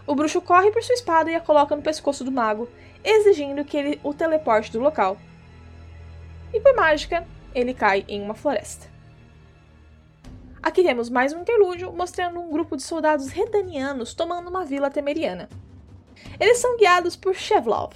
[0.08, 2.70] O bruxo corre por sua espada e a coloca no pescoço do mago,
[3.04, 5.18] exigindo que ele o teleporte do local.
[6.54, 8.88] E por mágica, ele cai em uma floresta.
[10.64, 15.50] Aqui temos mais um interlúdio mostrando um grupo de soldados redanianos tomando uma vila temeriana.
[16.40, 17.92] Eles são guiados por Shevlov,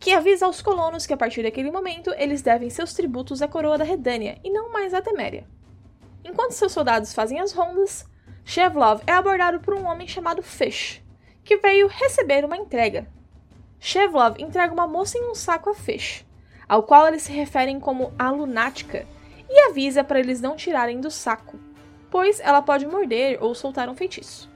[0.00, 3.76] que avisa aos colonos que a partir daquele momento eles devem seus tributos à coroa
[3.76, 5.46] da Redânia e não mais à Teméria.
[6.24, 8.06] Enquanto seus soldados fazem as rondas,
[8.42, 11.02] Shevlov é abordado por um homem chamado Fish,
[11.44, 13.06] que veio receber uma entrega.
[13.78, 16.26] Shevlov entrega uma moça em um saco a Fish,
[16.66, 19.06] ao qual eles se referem como a lunática,
[19.50, 21.58] e avisa para eles não tirarem do saco,
[22.10, 24.50] pois ela pode morder ou soltar um feitiço.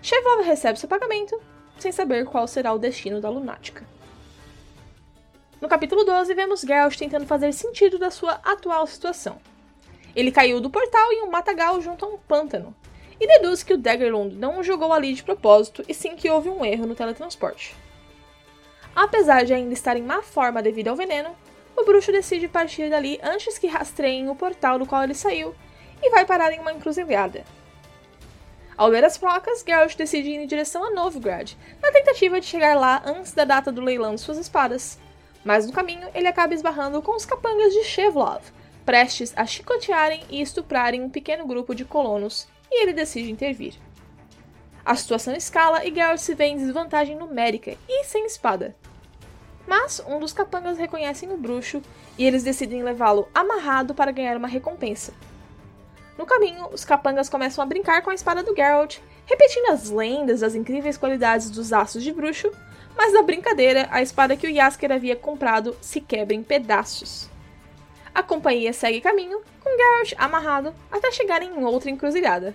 [0.00, 1.38] Shevlov recebe seu pagamento,
[1.78, 3.89] sem saber qual será o destino da lunática.
[5.60, 9.38] No capítulo 12, vemos Geralt tentando fazer sentido da sua atual situação.
[10.16, 12.74] Ele caiu do portal em um matagal junto a um pântano,
[13.20, 16.48] e deduz que o Daggerlund não o jogou ali de propósito e sim que houve
[16.48, 17.76] um erro no teletransporte.
[18.96, 21.36] Apesar de ainda estar em má forma devido ao veneno,
[21.76, 25.54] o bruxo decide partir dali antes que rastreiem o portal do qual ele saiu
[26.02, 27.44] e vai parar em uma encruzilhada.
[28.78, 32.74] Ao ver as placas, Geralt decide ir em direção a Novigrad, na tentativa de chegar
[32.78, 34.98] lá antes da data do leilão de suas espadas.
[35.44, 38.42] Mas no caminho, ele acaba esbarrando com os capangas de Shevlov,
[38.84, 43.74] prestes a chicotearem e estuprarem um pequeno grupo de colonos e ele decide intervir.
[44.84, 48.74] A situação escala e Geralt se vê em desvantagem numérica e sem espada.
[49.66, 51.82] Mas um dos capangas reconhecem o bruxo
[52.18, 55.12] e eles decidem levá-lo amarrado para ganhar uma recompensa.
[56.18, 60.40] No caminho, os capangas começam a brincar com a espada do Geralt, repetindo as lendas
[60.40, 62.50] das incríveis qualidades dos aços de bruxo,
[63.02, 67.30] mas na brincadeira, a espada que o Yasker havia comprado se quebra em pedaços.
[68.14, 72.54] A companhia segue caminho, com Geralt amarrado, até chegarem em outra encruzilhada.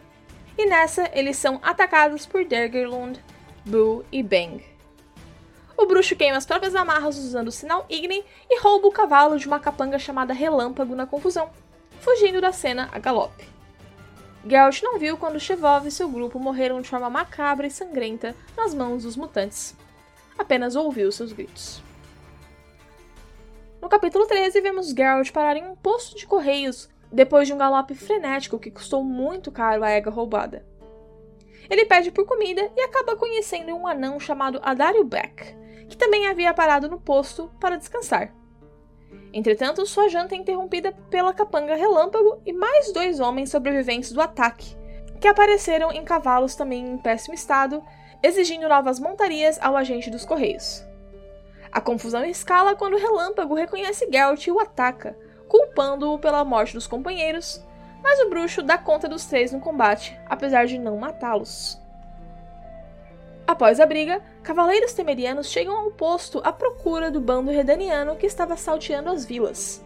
[0.56, 3.20] E nessa, eles são atacados por Dergerlund,
[3.66, 4.64] Boo e Bang.
[5.76, 9.48] O bruxo queima as próprias amarras usando o sinal Igni e rouba o cavalo de
[9.48, 11.50] uma capanga chamada Relâmpago na confusão,
[12.02, 13.50] fugindo da cena a galope.
[14.48, 18.76] Geralt não viu quando Chevov e seu grupo morreram de forma macabra e sangrenta nas
[18.76, 19.76] mãos dos mutantes.
[20.38, 21.82] Apenas ouviu seus gritos.
[23.82, 27.94] No capítulo 13, vemos Geralt parar em um posto de correios depois de um galope
[27.94, 30.66] frenético que custou muito caro à ega roubada.
[31.70, 35.56] Ele pede por comida e acaba conhecendo um anão chamado Adario Beck,
[35.88, 38.34] que também havia parado no posto para descansar.
[39.34, 44.76] Entretanto, sua janta é interrompida pela capanga Relâmpago e mais dois homens sobreviventes do ataque,
[45.20, 47.84] que apareceram em cavalos também em péssimo estado,
[48.22, 50.86] exigindo novas montarias ao agente dos Correios.
[51.72, 57.62] A confusão escala quando Relâmpago reconhece Geralt e o ataca, culpando-o pela morte dos companheiros,
[58.02, 61.82] mas o bruxo dá conta dos três no combate, apesar de não matá-los.
[63.48, 68.56] Após a briga, cavaleiros temerianos chegam ao posto à procura do bando redaniano que estava
[68.56, 69.84] salteando as vilas.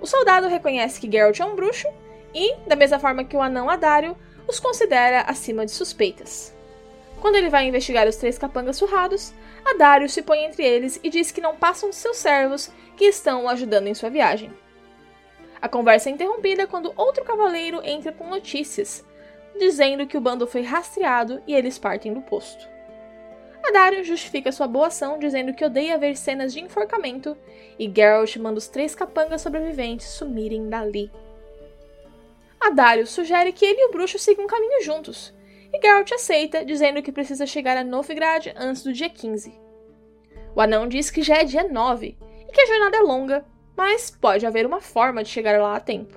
[0.00, 1.88] O soldado reconhece que Geralt é um bruxo
[2.34, 6.53] e, da mesma forma que o anão Adário, os considera acima de suspeitas.
[7.24, 9.32] Quando ele vai investigar os três capangas surrados,
[9.64, 13.44] Adário se põe entre eles e diz que não passam de seus servos que estão
[13.44, 14.52] o ajudando em sua viagem.
[15.58, 19.02] A conversa é interrompida quando outro cavaleiro entra com notícias,
[19.58, 22.68] dizendo que o bando foi rastreado e eles partem do posto.
[23.66, 27.34] Adário justifica sua boa ação dizendo que odeia ver cenas de enforcamento
[27.78, 31.10] e Geralt manda os três capangas sobreviventes sumirem dali.
[32.60, 35.32] Adário sugere que ele e o bruxo sigam um caminho juntos,
[35.74, 39.52] e Geralt aceita, dizendo que precisa chegar a Novigrad antes do dia 15.
[40.54, 42.16] O anão diz que já é dia 9
[42.48, 43.44] e que a jornada é longa,
[43.76, 46.16] mas pode haver uma forma de chegar lá a tempo.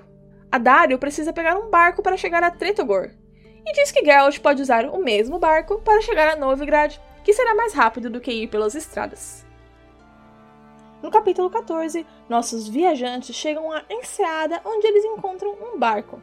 [0.50, 3.10] Adário precisa pegar um barco para chegar a Tretogor,
[3.66, 7.52] e diz que Geralt pode usar o mesmo barco para chegar a Novigrad, que será
[7.52, 9.44] mais rápido do que ir pelas estradas.
[11.02, 16.22] No capítulo 14, nossos viajantes chegam à enseada onde eles encontram um barco,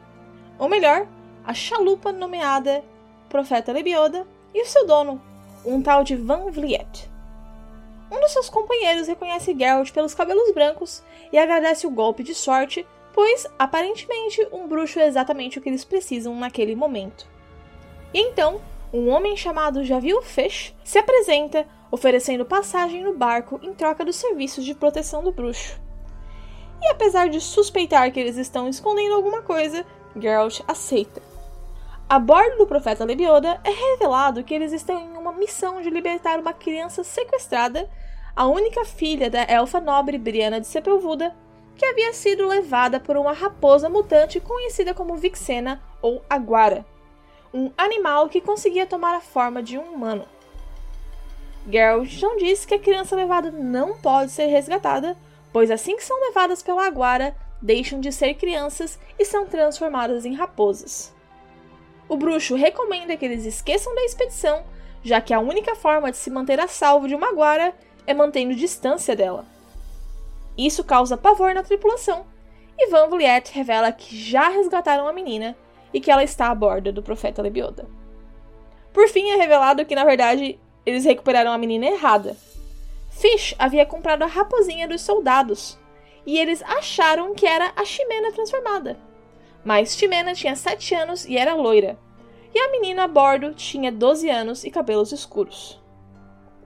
[0.58, 1.06] ou melhor,
[1.44, 2.82] a chalupa nomeada
[3.30, 5.22] profeta Lebioda, e o seu dono,
[5.66, 7.10] um tal de Van Vliet.
[8.12, 12.86] Um dos seus companheiros reconhece Geralt pelos cabelos brancos e agradece o golpe de sorte,
[13.14, 17.28] pois, aparentemente, um bruxo é exatamente o que eles precisam naquele momento.
[18.14, 18.62] E então,
[18.94, 24.64] um homem chamado Javil Fish se apresenta, oferecendo passagem no barco em troca dos serviços
[24.64, 25.80] de proteção do bruxo.
[26.82, 29.86] E apesar de suspeitar que eles estão escondendo alguma coisa,
[30.16, 31.22] Geralt aceita.
[32.08, 36.40] A bordo do profeta Lebioda é revelado que eles estão em uma missão de libertar
[36.40, 37.90] uma criança sequestrada,
[38.36, 41.36] a única filha da elfa nobre Briana de Sepulvuda,
[41.76, 46.86] que havia sido levada por uma raposa mutante conhecida como Vixena ou Aguara,
[47.52, 50.28] um animal que conseguia tomar a forma de um humano.
[51.68, 55.18] Geralt então diz que a criança levada não pode ser resgatada,
[55.52, 60.36] pois assim que são levadas pela Aguara, deixam de ser crianças e são transformadas em
[60.36, 61.15] raposas.
[62.08, 64.64] O bruxo recomenda que eles esqueçam da expedição,
[65.04, 67.74] já que a única forma de se manter a salvo de uma Aguara
[68.06, 69.46] é mantendo distância dela.
[70.58, 72.26] Isso causa pavor na tripulação,
[72.78, 75.56] e Van Vliet revela que já resgataram a menina
[75.94, 77.88] e que ela está a bordo do profeta Lebioda.
[78.94, 82.38] Por fim, é revelado que, na verdade, eles recuperaram a menina errada.
[83.10, 85.78] Fish havia comprado a raposinha dos soldados,
[86.26, 88.98] e eles acharam que era a Ximena transformada.
[89.66, 91.98] Mas Ximena tinha 7 anos e era loira,
[92.54, 95.82] e a menina a bordo tinha 12 anos e cabelos escuros.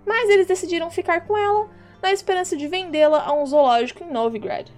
[0.05, 1.69] Mas eles decidiram ficar com ela
[2.01, 4.69] na esperança de vendê-la a um zoológico em Novigrad.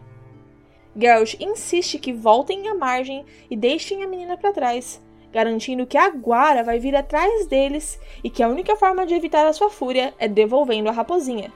[0.96, 6.10] Geralt insiste que voltem à margem e deixem a menina para trás, garantindo que a
[6.10, 10.14] Guara vai vir atrás deles e que a única forma de evitar a sua fúria
[10.20, 11.52] é devolvendo a raposinha.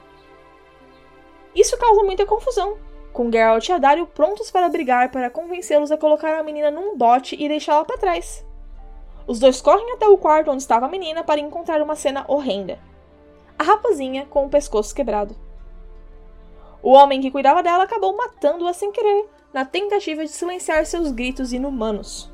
[1.54, 2.76] Isso causa muita confusão,
[3.16, 7.34] com Geralt e Adario prontos para brigar para convencê-los a colocar a menina num bote
[7.34, 8.44] e deixá-la para trás.
[9.26, 12.78] Os dois correm até o quarto onde estava a menina para encontrar uma cena horrenda.
[13.58, 15.34] A raposinha com o pescoço quebrado.
[16.82, 21.54] O homem que cuidava dela acabou matando-a sem querer, na tentativa de silenciar seus gritos
[21.54, 22.30] inumanos.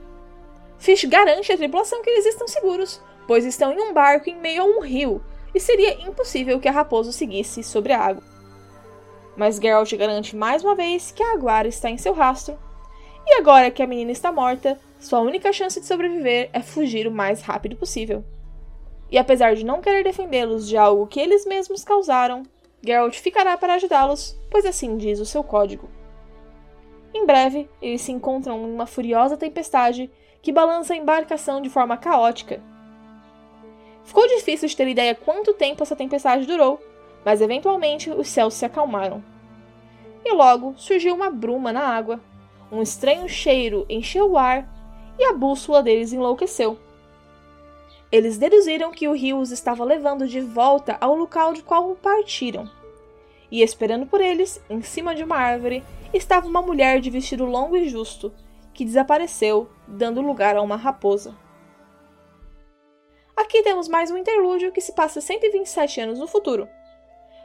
[0.79, 4.63] Fish garante à tripulação que eles estão seguros, pois estão em um barco em meio
[4.63, 5.23] a um rio,
[5.55, 8.33] e seria impossível que a raposa seguisse sobre a água.
[9.37, 12.59] Mas Geralt garante mais uma vez que a Aguara está em seu rastro,
[13.27, 17.13] e agora que a menina está morta, sua única chance de sobreviver é fugir o
[17.13, 18.25] mais rápido possível.
[19.11, 22.43] E apesar de não querer defendê-los de algo que eles mesmos causaram,
[22.85, 25.89] Geralt ficará para ajudá-los, pois assim diz o seu código.
[27.15, 31.97] Em breve, eles se encontram em uma furiosa tempestade que balança a embarcação de forma
[31.97, 32.61] caótica.
[34.05, 36.81] Ficou difícil de ter ideia quanto tempo essa tempestade durou,
[37.25, 39.23] mas eventualmente os céus se acalmaram.
[40.25, 42.21] E logo surgiu uma bruma na água,
[42.71, 44.67] um estranho cheiro encheu o ar
[45.19, 46.79] e a bússola deles enlouqueceu.
[48.11, 52.71] Eles deduziram que o rio os estava levando de volta ao local de qual partiram.
[53.51, 57.77] E esperando por eles, em cima de uma árvore, estava uma mulher de vestido longo
[57.77, 58.33] e justo,
[58.73, 61.35] que desapareceu, dando lugar a uma raposa.
[63.37, 66.69] Aqui temos mais um interlúdio que se passa 127 anos no futuro.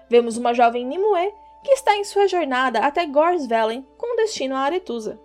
[0.10, 5.20] Vemos uma jovem Nimue que está em sua jornada até Gorsvellen com destino a Aretusa.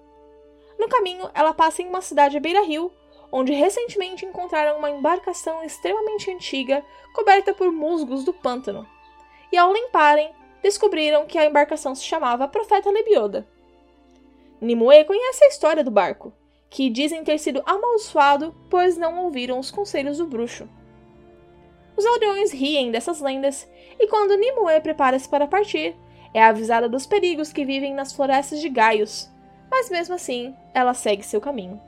[0.78, 2.92] No caminho, ela passa em uma cidade beira-rio
[3.30, 8.86] onde recentemente encontraram uma embarcação extremamente antiga coberta por musgos do pântano.
[9.50, 10.30] E ao limparem,
[10.62, 13.48] descobriram que a embarcação se chamava Profeta Lebioda.
[14.60, 16.32] Nimue conhece a história do barco,
[16.68, 20.68] que dizem ter sido amaldiçoado pois não ouviram os conselhos do bruxo.
[21.96, 23.68] Os aldeões riem dessas lendas,
[24.02, 25.94] e quando Nimue prepara-se para partir,
[26.34, 29.30] é avisada dos perigos que vivem nas florestas de Gaios,
[29.70, 31.80] mas mesmo assim, ela segue seu caminho.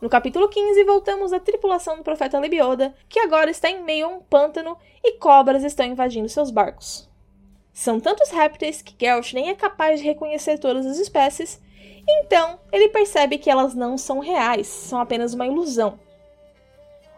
[0.00, 4.08] No capítulo 15, voltamos à tripulação do profeta Lebioda, que agora está em meio a
[4.08, 7.06] um pântano e cobras estão invadindo seus barcos.
[7.70, 11.60] São tantos répteis que Geralt nem é capaz de reconhecer todas as espécies,
[12.08, 15.98] então ele percebe que elas não são reais, são apenas uma ilusão.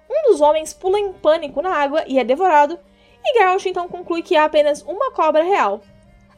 [0.09, 2.79] Um dos homens pula em pânico na água e é devorado,
[3.25, 5.81] e Geralt então conclui que há apenas uma cobra real,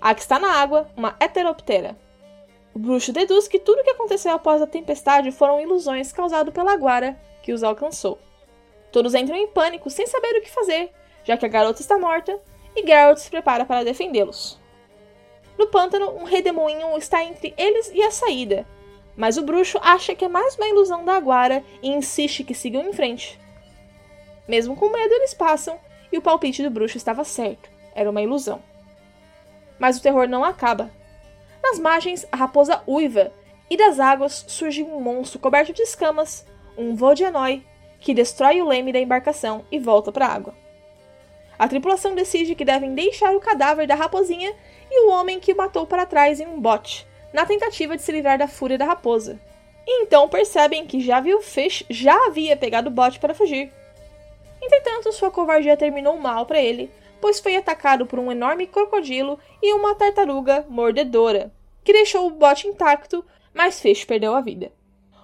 [0.00, 1.96] a que está na água, uma heteroptera.
[2.74, 6.76] O bruxo deduz que tudo o que aconteceu após a tempestade foram ilusões causadas pela
[6.76, 8.18] Guara que os alcançou.
[8.92, 10.90] Todos entram em pânico sem saber o que fazer,
[11.24, 12.40] já que a garota está morta,
[12.74, 14.58] e Geralt se prepara para defendê-los.
[15.58, 18.64] No pântano, um redemoinho está entre eles e a saída,
[19.16, 22.82] mas o bruxo acha que é mais uma ilusão da Aguara e insiste que sigam
[22.88, 23.38] em frente.
[24.48, 25.78] Mesmo com medo, eles passam
[26.10, 28.62] e o palpite do bruxo estava certo, era uma ilusão.
[29.78, 30.90] Mas o terror não acaba,
[31.62, 33.30] nas margens, a raposa uiva,
[33.68, 36.46] e das águas surge um monstro coberto de escamas,
[36.76, 37.62] um Vodianoi,
[38.00, 40.54] que destrói o leme da embarcação e volta para a água.
[41.58, 44.54] A tripulação decide que devem deixar o cadáver da raposinha
[44.90, 48.12] e o homem que o matou para trás em um bote, na tentativa de se
[48.12, 49.38] livrar da fúria da raposa.
[49.86, 53.72] E então percebem que já viu Fish já havia pegado o bote para fugir.
[54.60, 56.90] Entretanto, sua covardia terminou mal para ele,
[57.20, 61.52] pois foi atacado por um enorme crocodilo e uma tartaruga mordedora,
[61.84, 64.72] que deixou o bote intacto, mas Fish perdeu a vida.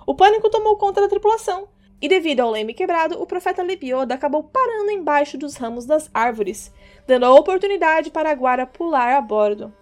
[0.06, 1.68] O pânico tomou conta da tripulação,
[2.00, 6.72] e devido ao leme quebrado, o profeta Lebioda acabou parando embaixo dos ramos das árvores,
[7.06, 9.72] dando a oportunidade para a Guara pular a bordo.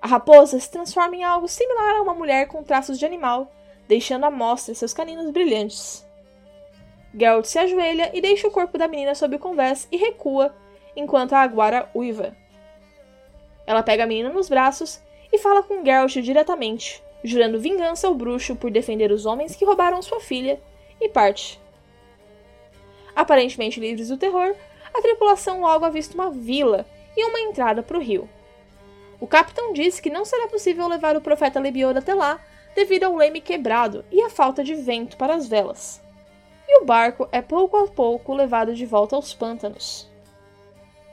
[0.00, 3.50] A raposa se transforma em algo similar a uma mulher com traços de animal,
[3.86, 6.04] deixando à mostra seus caninos brilhantes.
[7.14, 10.54] Geralt se ajoelha e deixa o corpo da menina sob o convés e recua
[10.96, 12.36] enquanto a aguara uiva.
[13.66, 15.00] Ela pega a menina nos braços
[15.32, 20.02] e fala com Geralt diretamente, jurando vingança ao bruxo por defender os homens que roubaram
[20.02, 20.60] sua filha,
[21.00, 21.60] e parte.
[23.14, 24.54] Aparentemente livres do terror,
[24.94, 26.86] a tripulação logo avista uma vila
[27.16, 28.28] e uma entrada para o rio.
[29.20, 32.40] O capitão disse que não será possível levar o profeta Lebior até lá
[32.74, 36.01] devido ao leme quebrado e à falta de vento para as velas.
[36.72, 40.10] E o barco é pouco a pouco levado de volta aos pântanos.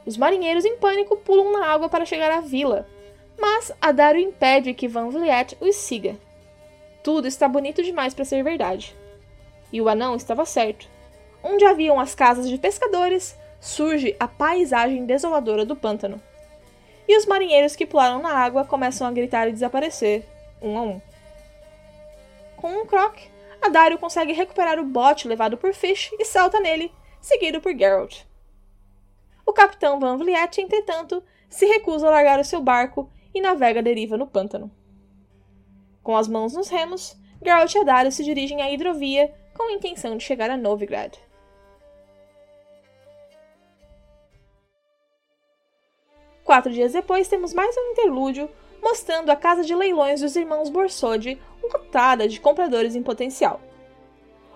[0.05, 2.88] Os marinheiros em pânico pulam na água para chegar à vila,
[3.38, 6.16] mas Adario impede que Van Vliet os siga.
[7.03, 8.95] Tudo está bonito demais para ser verdade.
[9.70, 10.88] E o anão estava certo.
[11.43, 16.22] Onde haviam as casas de pescadores, surge a paisagem desoladora do pântano.
[17.05, 20.24] E os marinheiros que pularam na água começam a gritar e desaparecer,
[20.62, 21.01] um a um.
[22.55, 23.30] Com um croque,
[23.62, 26.91] Adario consegue recuperar o bote levado por Fish e salta nele,
[27.22, 28.24] seguido por Geralt.
[29.45, 33.84] O capitão Van Vliet, entretanto, se recusa a largar o seu barco e navega à
[33.84, 34.72] deriva no pântano.
[36.03, 40.16] Com as mãos nos remos, Geralt e Adario se dirigem à hidrovia com a intenção
[40.16, 41.18] de chegar a Novigrad.
[46.43, 48.49] Quatro dias depois, temos mais um interlúdio
[48.82, 51.39] mostrando a casa de leilões dos irmãos Borsodi
[51.74, 53.61] lotada de compradores em potencial.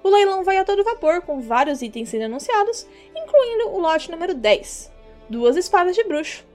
[0.03, 2.85] O leilão vai a todo vapor, com vários itens sendo anunciados,
[3.15, 4.91] incluindo o lote número 10,
[5.29, 6.45] duas espadas de bruxo,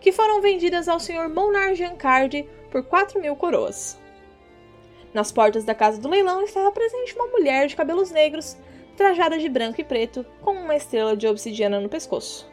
[0.00, 1.28] que foram vendidas ao Sr.
[1.28, 3.96] Monar Giancardi por 4 mil coroas.
[5.14, 8.56] Nas portas da casa do leilão estava presente uma mulher de cabelos negros,
[8.96, 12.50] trajada de branco e preto, com uma estrela de obsidiana no pescoço.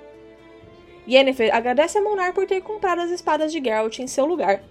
[1.08, 4.64] Yennefer agradece a Monar por ter comprado as espadas de Geralt em seu lugar.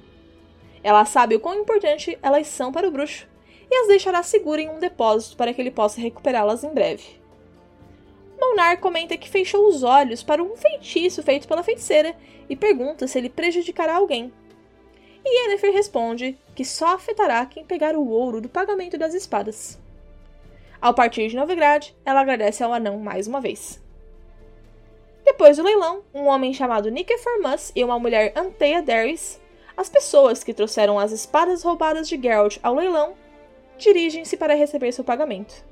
[0.85, 3.27] Ela sabe o quão importante elas são para o bruxo
[3.71, 7.25] e as deixará seguras em um depósito para que ele possa recuperá-las em breve.
[8.39, 12.15] Monar comenta que fechou os olhos para um feitiço feito pela feiticeira
[12.51, 14.31] e pergunta se ele prejudicará alguém.
[15.25, 19.81] E Yennefer responde que só afetará quem pegar o ouro do pagamento das espadas.
[20.83, 23.83] Ao partir de Novigrad, ela agradece ao anão mais uma vez.
[25.25, 29.41] Depois do leilão, um homem chamado Nicephor Mus e uma mulher Antea Daris,
[29.77, 33.15] as pessoas que trouxeram as espadas roubadas de Geralt ao leilão,
[33.77, 35.65] dirigem-se para receber seu pagamento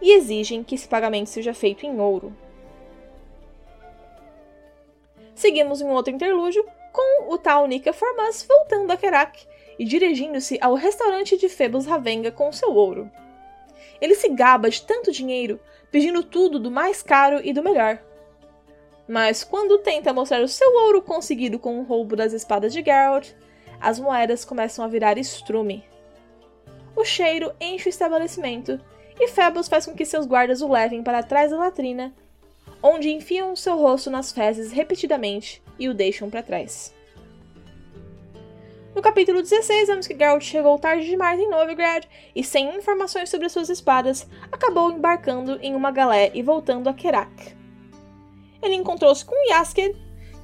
[0.00, 2.34] e exigem que esse pagamento seja feito em ouro.
[5.34, 9.46] Seguimos um outro interlúdio com o tal Nika Formas voltando a Kerak
[9.78, 13.10] e dirigindo-se ao restaurante de Phoebus Ravenga com seu ouro.
[14.00, 15.58] Ele se gaba de tanto dinheiro,
[15.90, 18.00] pedindo tudo do mais caro e do melhor.
[19.06, 23.32] Mas quando tenta mostrar o seu ouro conseguido com o roubo das espadas de Geralt,
[23.80, 25.84] as moedas começam a virar estrume.
[26.96, 28.80] O cheiro enche o estabelecimento
[29.18, 32.14] e Phoebus faz com que seus guardas o levem para trás da latrina,
[32.82, 36.94] onde enfiam seu rosto nas fezes repetidamente e o deixam para trás.
[38.94, 43.48] No capítulo 16, vemos que Geralt chegou tarde demais em Novigrad e, sem informações sobre
[43.48, 47.63] suas espadas, acabou embarcando em uma galé e voltando a Kerak.
[48.64, 49.94] Ele encontrou-se com Yasker,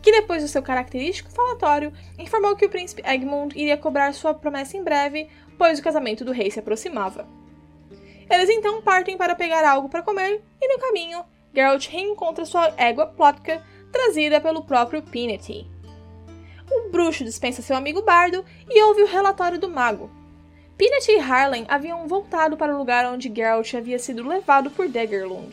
[0.02, 4.76] que depois do seu característico falatório, informou que o príncipe Egmont iria cobrar sua promessa
[4.76, 7.26] em breve, pois o casamento do rei se aproximava.
[8.30, 13.06] Eles então partem para pegar algo para comer e no caminho, Geralt reencontra sua égua
[13.06, 15.66] Plotka, trazida pelo próprio Pinety.
[16.70, 20.10] O bruxo dispensa seu amigo Bardo e ouve o relatório do mago.
[20.76, 25.52] Pinety e Harlan haviam voltado para o lugar onde Geralt havia sido levado por Daggerlund.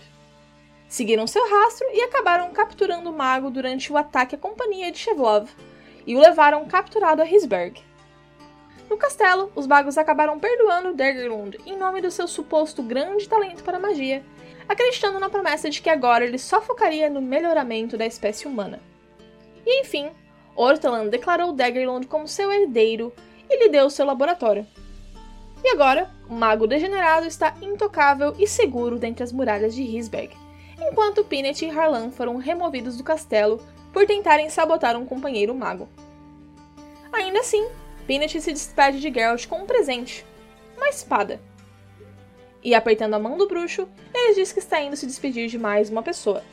[0.87, 5.49] Seguiram seu rastro e acabaram capturando o mago durante o ataque à companhia de Chevlov,
[6.05, 7.81] e o levaram capturado a Hisberg.
[8.89, 13.79] No castelo, os magos acabaram perdoando Daggerlund em nome do seu suposto grande talento para
[13.79, 14.23] magia,
[14.67, 18.79] acreditando na promessa de que agora ele só focaria no melhoramento da espécie humana.
[19.65, 20.09] E enfim,
[20.55, 23.13] Ortolan declarou Daggerlund como seu herdeiro
[23.49, 24.65] e lhe deu seu laboratório.
[25.61, 30.33] E agora, o mago degenerado está intocável e seguro dentre as muralhas de Hisberg,
[30.79, 33.59] enquanto Pinet e Harlan foram removidos do castelo
[33.91, 35.89] por tentarem sabotar um companheiro mago.
[37.11, 37.67] Ainda assim,
[38.05, 40.25] Pinet se despede de Geralt com um presente,
[40.75, 41.41] uma espada.
[42.63, 45.89] E apertando a mão do bruxo, ele diz que está indo se despedir de mais
[45.89, 46.43] uma pessoa.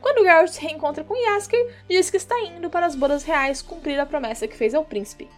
[0.00, 4.00] Quando Geralt se reencontra com Yasker, diz que está indo para as bodas reais cumprir
[4.00, 5.28] a promessa que fez ao príncipe.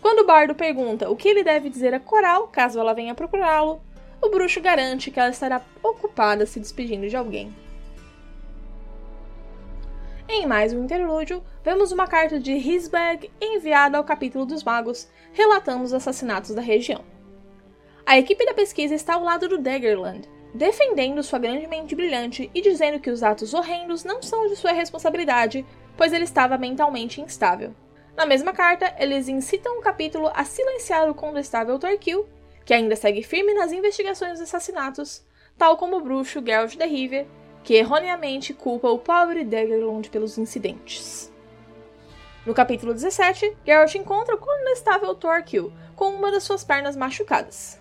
[0.00, 3.80] Quando Bardo pergunta o que ele deve dizer a Coral caso ela venha procurá-lo,
[4.20, 7.54] o bruxo garante que ela estará ocupada se despedindo de alguém.
[10.28, 15.84] Em mais um interlúdio, vemos uma carta de Hisberg enviada ao capítulo dos magos, relatando
[15.84, 17.04] os assassinatos da região.
[18.04, 22.60] A equipe da pesquisa está ao lado do Daggerland, defendendo sua grande mente brilhante e
[22.60, 25.64] dizendo que os atos horrendos não são de sua responsabilidade,
[25.96, 27.74] pois ele estava mentalmente instável.
[28.16, 32.26] Na mesma carta, eles incitam o capítulo a silenciar o condestável Torquil,
[32.66, 35.24] que ainda segue firme nas investigações dos assassinatos,
[35.56, 37.26] tal como o bruxo Geralt de Rivia,
[37.62, 41.32] que erroneamente culpa o pobre Daggerlund pelos incidentes.
[42.44, 47.80] No capítulo 17, Geralt encontra o condestável Torquil com uma das suas pernas machucadas.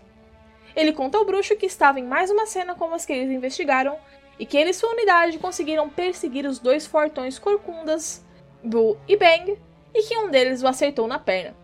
[0.75, 3.97] Ele conta ao bruxo que estava em mais uma cena como as que eles investigaram
[4.37, 8.23] e que ele e sua unidade conseguiram perseguir os dois fortões corcundas,
[8.63, 9.57] Bull e Bang,
[9.93, 11.55] e que um deles o acertou na perna.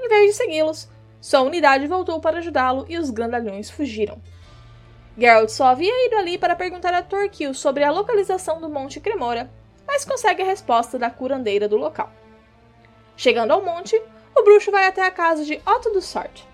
[0.00, 0.88] Em vez de segui-los,
[1.26, 4.22] sua unidade voltou para ajudá-lo e os grandalhões fugiram.
[5.18, 9.50] Geralt só havia ido ali para perguntar a Torquil sobre a localização do Monte Cremora,
[9.84, 12.12] mas consegue a resposta da curandeira do local.
[13.16, 14.00] Chegando ao monte,
[14.38, 16.46] o bruxo vai até a casa de Otto do Sort.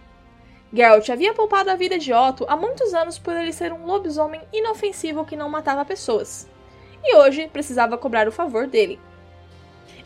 [0.73, 4.41] Geralt havia poupado a vida de Otto há muitos anos por ele ser um lobisomem
[4.55, 6.49] inofensivo que não matava pessoas,
[7.05, 8.99] e hoje precisava cobrar o favor dele.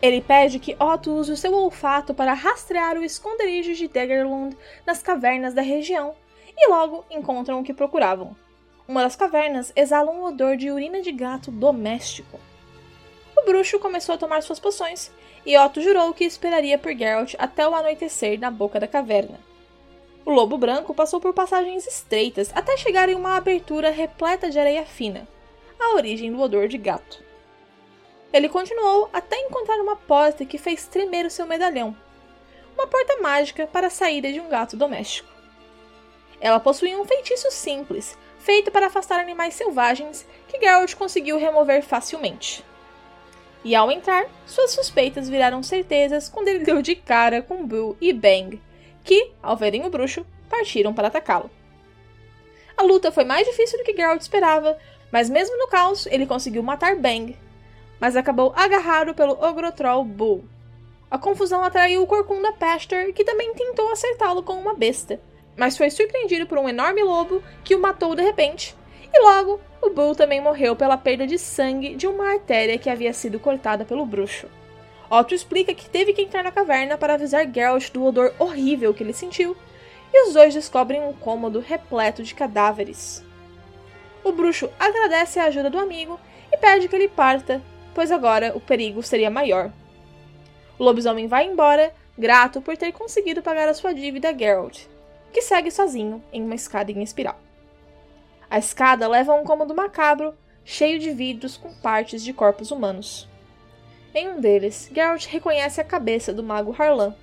[0.00, 5.02] Ele pede que Otto use o seu olfato para rastrear o esconderijo de Daggerlund nas
[5.02, 6.14] cavernas da região,
[6.56, 8.36] e logo encontram o que procuravam.
[8.86, 12.38] Uma das cavernas exala um odor de urina de gato doméstico.
[13.36, 15.10] O bruxo começou a tomar suas poções,
[15.44, 19.40] e Otto jurou que esperaria por Geralt até o anoitecer na boca da caverna.
[20.24, 24.84] O lobo branco passou por passagens estreitas até chegar em uma abertura repleta de areia
[24.84, 25.26] fina,
[25.78, 27.25] a origem do odor de gato.
[28.36, 31.96] Ele continuou até encontrar uma porta que fez tremer o seu medalhão.
[32.74, 35.26] Uma porta mágica para a saída de um gato doméstico.
[36.38, 42.62] Ela possuía um feitiço simples, feito para afastar animais selvagens, que Geralt conseguiu remover facilmente.
[43.64, 48.12] E ao entrar, suas suspeitas viraram certezas quando ele deu de cara com Boo e
[48.12, 48.60] Bang,
[49.02, 51.50] que, ao verem o bruxo, partiram para atacá-lo.
[52.76, 54.76] A luta foi mais difícil do que Geralt esperava,
[55.10, 57.34] mas mesmo no caos, ele conseguiu matar Bang,
[58.00, 60.44] mas acabou agarrado pelo Ogrotroll Bull.
[61.10, 65.20] A confusão atraiu o Corcunda Pastor, que também tentou acertá-lo com uma besta,
[65.56, 68.76] mas foi surpreendido por um enorme lobo que o matou de repente,
[69.12, 73.12] e logo o Bull também morreu pela perda de sangue de uma artéria que havia
[73.12, 74.48] sido cortada pelo bruxo.
[75.08, 79.02] Otto explica que teve que entrar na caverna para avisar Geralt do odor horrível que
[79.02, 79.56] ele sentiu,
[80.12, 83.24] e os dois descobrem um cômodo repleto de cadáveres.
[84.24, 86.18] O bruxo agradece a ajuda do amigo
[86.52, 87.62] e pede que ele parta,
[87.96, 89.72] pois agora o perigo seria maior.
[90.78, 94.84] O lobisomem vai embora, grato por ter conseguido pagar a sua dívida a Geralt,
[95.32, 97.40] que segue sozinho em uma escada em espiral.
[98.50, 103.26] A escada leva a um cômodo macabro, cheio de vidros com partes de corpos humanos.
[104.14, 107.14] Em um deles, Geralt reconhece a cabeça do mago Harlan.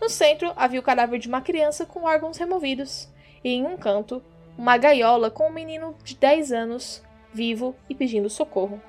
[0.00, 3.08] No centro havia o cadáver de uma criança com órgãos removidos,
[3.44, 4.20] e em um canto,
[4.56, 8.82] uma gaiola com um menino de 10 anos, vivo e pedindo socorro.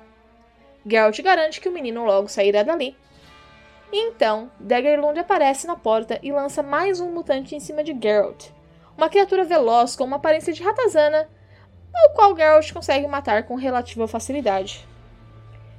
[0.86, 2.96] Geralt garante que o menino logo sairá dali.
[3.92, 8.50] Então, Daggerlund aparece na porta e lança mais um mutante em cima de Geralt.
[8.96, 11.28] Uma criatura veloz com uma aparência de ratazana,
[11.94, 14.86] ao qual Geralt consegue matar com relativa facilidade.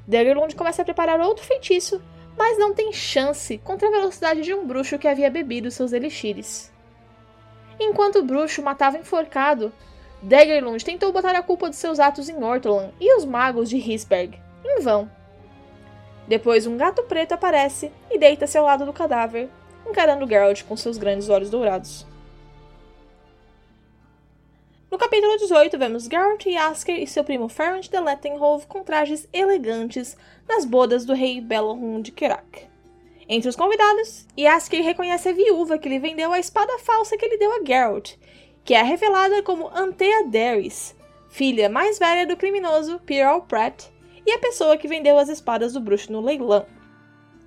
[0.08, 2.02] Daggerlund começa a preparar outro feitiço,
[2.38, 6.72] mas não tem chance contra a velocidade de um bruxo que havia bebido seus elixires.
[7.80, 9.72] Enquanto o bruxo matava enforcado,
[10.22, 14.41] Daggerlund tentou botar a culpa dos seus atos em Ortolan e os magos de Hisberg
[14.64, 15.09] em vão.
[16.28, 19.49] Depois, um gato preto aparece e deita-se ao lado do cadáver,
[19.88, 22.05] encarando Geralt com seus grandes olhos dourados.
[24.89, 29.28] No capítulo 18, vemos Geralt e Asker e seu primo Ferrand de Lettenhove com trajes
[29.32, 32.70] elegantes nas bodas do rei Belorun de Kerak.
[33.28, 37.38] Entre os convidados, Yasker reconhece a viúva que lhe vendeu a espada falsa que ele
[37.38, 38.16] deu a Geralt,
[38.66, 40.93] que é revelada como Antea Daeris,
[41.30, 43.91] filha mais velha do criminoso Pierre Pratt
[44.26, 46.65] e a pessoa que vendeu as espadas do bruxo no leilão.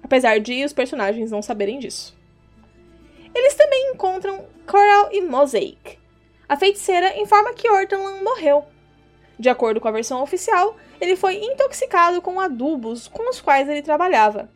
[0.03, 2.17] Apesar de os personagens não saberem disso.
[3.35, 5.99] Eles também encontram Coral e Mosaic.
[6.49, 8.65] A feiticeira informa que Ortolan morreu.
[9.39, 13.83] De acordo com a versão oficial, ele foi intoxicado com adubos com os quais ele
[13.83, 14.49] trabalhava.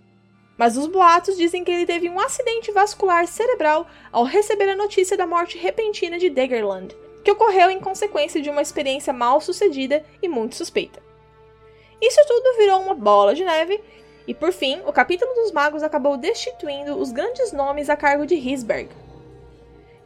[0.56, 5.16] Mas os boatos dizem que ele teve um acidente vascular cerebral ao receber a notícia
[5.16, 6.94] da morte repentina de Daggerland,
[7.24, 11.07] que ocorreu em consequência de uma experiência mal sucedida e muito suspeita.
[12.00, 13.82] Isso tudo virou uma bola de neve,
[14.26, 18.34] e por fim, o capítulo dos magos acabou destituindo os grandes nomes a cargo de
[18.34, 18.88] Hisberg.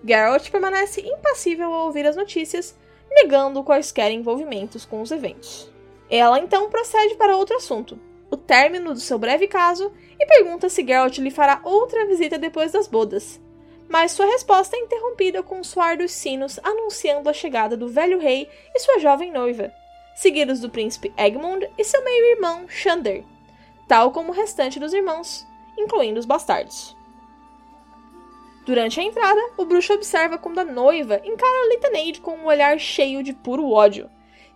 [0.04, 2.74] Geralt permanece impassível ao ouvir as notícias,
[3.10, 5.70] negando quaisquer envolvimentos com os eventos.
[6.08, 7.98] Ela então procede para outro assunto,
[8.30, 12.72] o término do seu breve caso, e pergunta se Geralt lhe fará outra visita depois
[12.72, 13.40] das bodas.
[13.92, 18.18] mas sua resposta é interrompida com o soar dos sinos anunciando a chegada do velho
[18.18, 19.70] rei e sua jovem noiva,
[20.14, 23.24] seguidos do príncipe Egmund e seu meio-irmão Xander,
[23.88, 25.46] tal como o restante dos irmãos,
[25.78, 26.96] incluindo os bastardos.
[28.64, 33.22] Durante a entrada, o bruxo observa quando a noiva encara Litaneide com um olhar cheio
[33.22, 34.08] de puro ódio,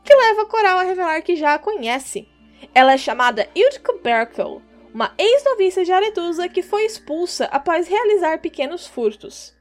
[0.05, 2.29] que leva Coral a revelar que já a conhece.
[2.73, 4.63] Ela é chamada Ildiko Berkel,
[4.95, 9.56] uma ex-noviça de Aretusa que foi expulsa após realizar pequenos furtos.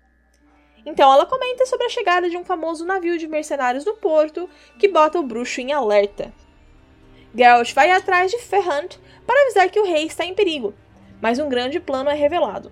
[0.85, 4.87] Então ela comenta sobre a chegada de um famoso navio de mercenários no porto que
[4.87, 6.31] bota o bruxo em alerta.
[7.35, 8.89] Geralt vai atrás de Ferrand
[9.25, 10.73] para avisar que o rei está em perigo,
[11.19, 12.71] mas um grande plano é revelado.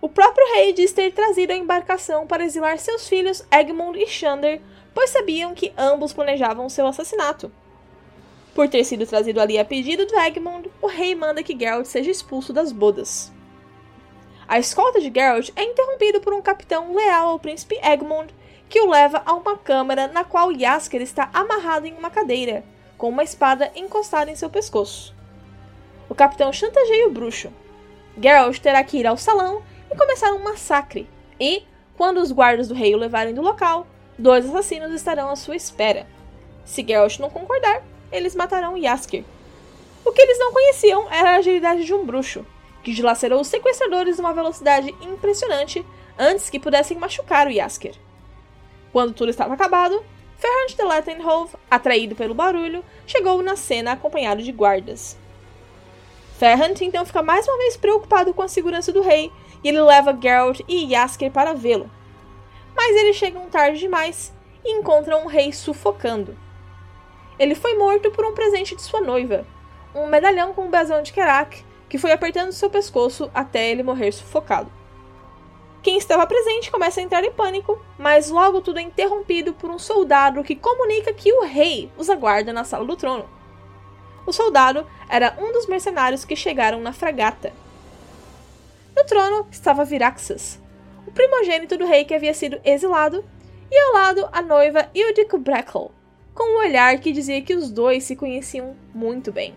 [0.00, 4.60] O próprio rei diz ter trazido a embarcação para exilar seus filhos Egmund e Xander,
[4.94, 7.52] pois sabiam que ambos planejavam seu assassinato.
[8.54, 12.10] Por ter sido trazido ali a pedido de Egmond, o rei manda que Geralt seja
[12.10, 13.32] expulso das bodas.
[14.50, 18.34] A escolta de Geralt é interrompida por um capitão leal ao príncipe Egmond,
[18.68, 22.64] que o leva a uma câmara na qual Jaskier está amarrado em uma cadeira,
[22.98, 25.14] com uma espada encostada em seu pescoço.
[26.08, 27.52] O capitão chantageia o bruxo.
[28.20, 31.62] Geralt terá que ir ao salão e começar um massacre, e,
[31.96, 33.86] quando os guardas do rei o levarem do local,
[34.18, 36.08] dois assassinos estarão à sua espera.
[36.64, 39.22] Se Geralt não concordar, eles matarão Yasker.
[40.04, 42.44] O que eles não conheciam era a agilidade de um bruxo,
[42.82, 45.84] que dilacerou os sequestradores numa velocidade impressionante
[46.18, 47.94] antes que pudessem machucar o Yasker.
[48.92, 50.02] Quando tudo estava acabado,
[50.36, 55.16] Ferrand de Lettenhove, atraído pelo barulho, chegou na cena acompanhado de guardas.
[56.38, 59.30] Ferrand então fica mais uma vez preocupado com a segurança do rei
[59.62, 61.90] e ele leva Geralt e Yasker para vê-lo.
[62.74, 64.32] Mas eles chegam tarde demais
[64.64, 66.36] e encontram o rei sufocando.
[67.38, 69.46] Ele foi morto por um presente de sua noiva,
[69.94, 74.12] um medalhão com o brasão de Kerak, que foi apertando seu pescoço até ele morrer
[74.12, 74.72] sufocado.
[75.82, 79.78] Quem estava presente começa a entrar em pânico, mas logo tudo é interrompido por um
[79.78, 83.28] soldado que comunica que o rei os aguarda na sala do trono.
[84.24, 87.52] O soldado era um dos mercenários que chegaram na fragata.
[88.94, 90.60] No trono estava Viraxas,
[91.06, 93.24] o primogênito do rei que havia sido exilado,
[93.70, 95.90] e ao lado a noiva Ildiko Breckle,
[96.34, 99.56] com um olhar que dizia que os dois se conheciam muito bem.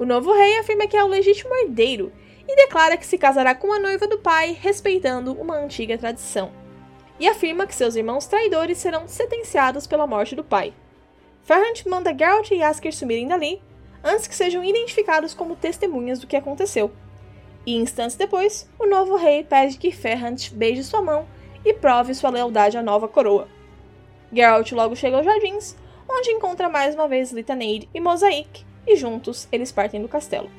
[0.00, 2.10] O novo rei afirma que é o legítimo herdeiro
[2.48, 6.50] e declara que se casará com a noiva do pai, respeitando uma antiga tradição.
[7.18, 10.72] E afirma que seus irmãos traidores serão sentenciados pela morte do pai.
[11.42, 13.62] Ferrand manda Geralt e Yasker sumirem dali,
[14.02, 16.90] antes que sejam identificados como testemunhas do que aconteceu.
[17.66, 21.28] E instantes depois, o novo rei pede que Ferrand beije sua mão
[21.62, 23.48] e prove sua lealdade à nova coroa.
[24.32, 25.76] Geralt logo chega aos jardins,
[26.08, 30.50] onde encontra mais uma vez Litaneide e Mosaic, e juntos eles partem do castelo.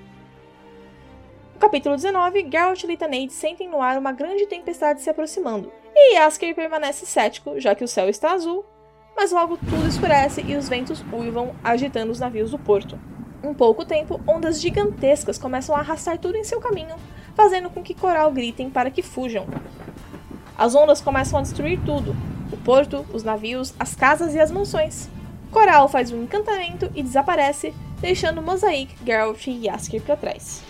[1.54, 6.16] No capítulo 19, Geralt e Litaneide sentem no ar uma grande tempestade se aproximando, e
[6.16, 8.66] Yasker permanece cético, já que o céu está azul,
[9.16, 12.98] mas logo tudo escurece e os ventos uivam, agitando os navios do porto.
[13.44, 16.96] Em pouco tempo, ondas gigantescas começam a arrastar tudo em seu caminho,
[17.36, 19.46] fazendo com que Coral gritem para que fujam.
[20.58, 22.16] As ondas começam a destruir tudo,
[22.52, 25.10] o porto, os navios, as casas e as mansões.
[25.52, 30.64] Coral faz um encantamento e desaparece, deixando Mosaic, Geralt e Yasker para trás.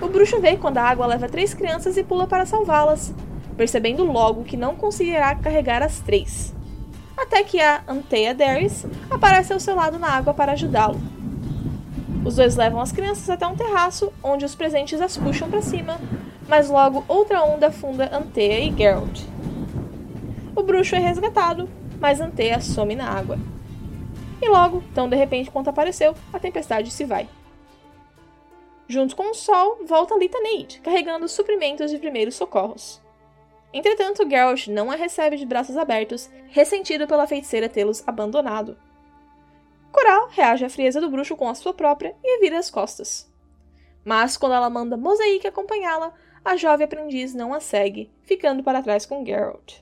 [0.00, 3.14] O bruxo vê quando a água leva três crianças e pula para salvá-las,
[3.56, 6.52] percebendo logo que não conseguirá carregar as três.
[7.16, 11.00] Até que a Antea Darius aparece ao seu lado na água para ajudá-lo.
[12.24, 15.98] Os dois levam as crianças até um terraço, onde os presentes as puxam para cima,
[16.48, 19.22] mas logo outra onda afunda Antea e Geralt.
[20.54, 21.68] O bruxo é resgatado,
[22.00, 23.38] mas Antea some na água.
[24.40, 27.28] E logo, tão de repente quanto apareceu, a tempestade se vai.
[28.86, 33.00] Junto com o sol, volta Litaneide, carregando suprimentos de primeiros socorros.
[33.72, 38.78] Entretanto, Geralt não a recebe de braços abertos, ressentido pela feiticeira tê-los abandonado.
[39.92, 43.30] Coral reage à frieza do bruxo com a sua própria e vira as costas.
[44.04, 49.04] Mas quando ela manda Mosaic acompanhá-la, a jovem aprendiz não a segue, ficando para trás
[49.04, 49.80] com Geralt.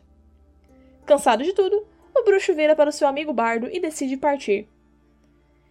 [1.04, 1.86] Cansado de tudo,
[2.26, 4.68] bruxo vira para o seu amigo bardo e decide partir.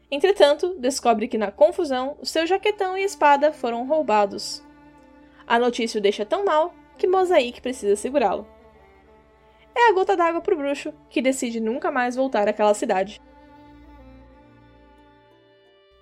[0.10, 4.64] Entretanto, descobre que na confusão, seu jaquetão e espada foram roubados.
[5.45, 8.47] A notícia o deixa tão mal que Mosaic precisa segurá-lo.
[9.76, 13.22] É a gota d'água para o bruxo, que decide nunca mais voltar àquela cidade.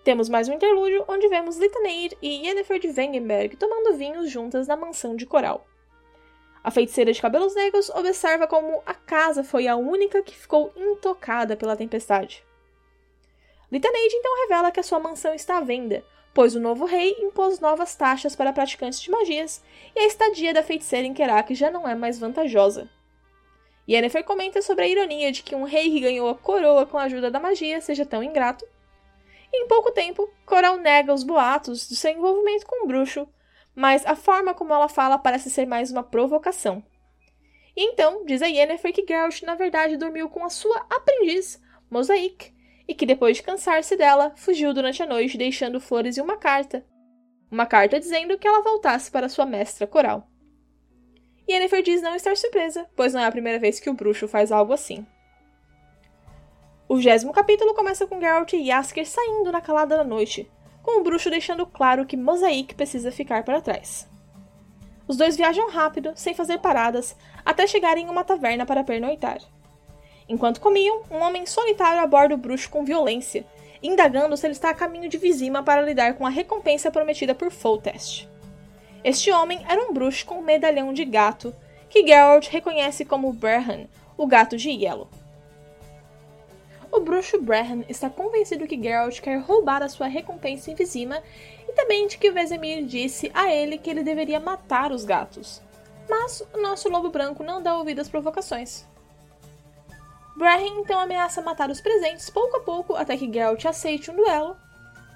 [0.03, 4.75] Temos mais um interlúdio onde vemos Litaneir e Yennefer de Wengenberg tomando vinhos juntas na
[4.75, 5.65] mansão de Coral.
[6.63, 11.57] A feiticeira de cabelos negros observa como a casa foi a única que ficou intocada
[11.57, 12.43] pela tempestade.
[13.69, 17.59] Litaneide então revela que a sua mansão está à venda, pois o novo rei impôs
[17.59, 19.61] novas taxas para praticantes de magias
[19.93, 22.89] e a estadia da feiticeira em Kerak já não é mais vantajosa.
[23.89, 27.03] Yennefer comenta sobre a ironia de que um rei que ganhou a coroa com a
[27.03, 28.65] ajuda da magia seja tão ingrato.
[29.51, 33.27] E em pouco tempo, Coral nega os boatos do seu envolvimento com o bruxo,
[33.75, 36.83] mas a forma como ela fala parece ser mais uma provocação.
[37.75, 42.53] E então, diz a Yennefer que Geralt na verdade dormiu com a sua aprendiz, Mosaic,
[42.87, 46.85] e que depois de cansar-se dela, fugiu durante a noite deixando flores e uma carta.
[47.49, 50.27] Uma carta dizendo que ela voltasse para sua mestra coral.
[51.49, 54.51] Yennefer diz não estar surpresa, pois não é a primeira vez que o bruxo faz
[54.51, 55.05] algo assim.
[56.87, 60.49] O vigésimo capítulo começa com Geralt e Yasker saindo na calada da noite,
[60.83, 64.07] com o bruxo deixando claro que Mosaic precisa ficar para trás.
[65.07, 69.39] Os dois viajam rápido, sem fazer paradas, até chegarem em uma taverna para pernoitar.
[70.27, 73.45] Enquanto comiam, um homem solitário aborda o bruxo com violência,
[73.81, 77.51] indagando se ele está a caminho de Vizima para lidar com a recompensa prometida por
[77.51, 78.27] Foltest.
[79.03, 81.53] Este homem era um bruxo com um medalhão de gato,
[81.89, 85.09] que Geralt reconhece como Brehan, o gato de Yellow.
[86.93, 91.23] O bruxo Brehan está convencido que Geralt quer roubar a sua recompensa em Vizima
[91.67, 95.59] e também de que Vesemir disse a ele que ele deveria matar os gatos.
[96.07, 98.85] Mas o nosso lobo branco não dá ouvido às provocações.
[100.37, 104.55] Brehan então ameaça matar os presentes pouco a pouco até que Geralt aceite um duelo,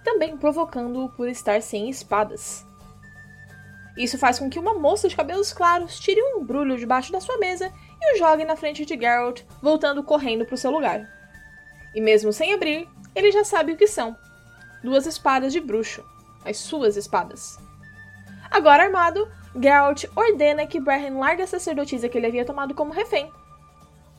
[0.03, 2.65] também provocando-o por estar sem espadas.
[3.95, 7.37] Isso faz com que uma moça de cabelos claros tire um embrulho debaixo da sua
[7.37, 7.71] mesa
[8.01, 11.16] e o jogue na frente de Geralt, voltando correndo para o seu lugar.
[11.97, 14.15] E mesmo sem abrir, ele já sabe o que são:
[14.83, 16.05] duas espadas de bruxo,
[16.45, 17.57] as suas espadas.
[18.51, 19.27] Agora armado,
[19.59, 23.31] Geralt ordena que Brehon largue a sacerdotisa que ele havia tomado como refém.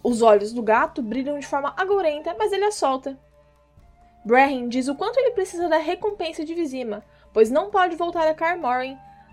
[0.03, 3.17] Os olhos do gato brilham de forma agourenta, mas ele a solta.
[4.25, 8.35] Brehon diz o quanto ele precisa da recompensa de Vizima, pois não pode voltar a
[8.35, 8.59] Kaer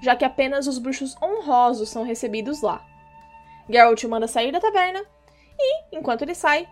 [0.03, 2.85] já que apenas os bruxos honrosos são recebidos lá.
[3.67, 5.03] Geralt o manda sair da taverna
[5.59, 6.69] e, enquanto ele sai,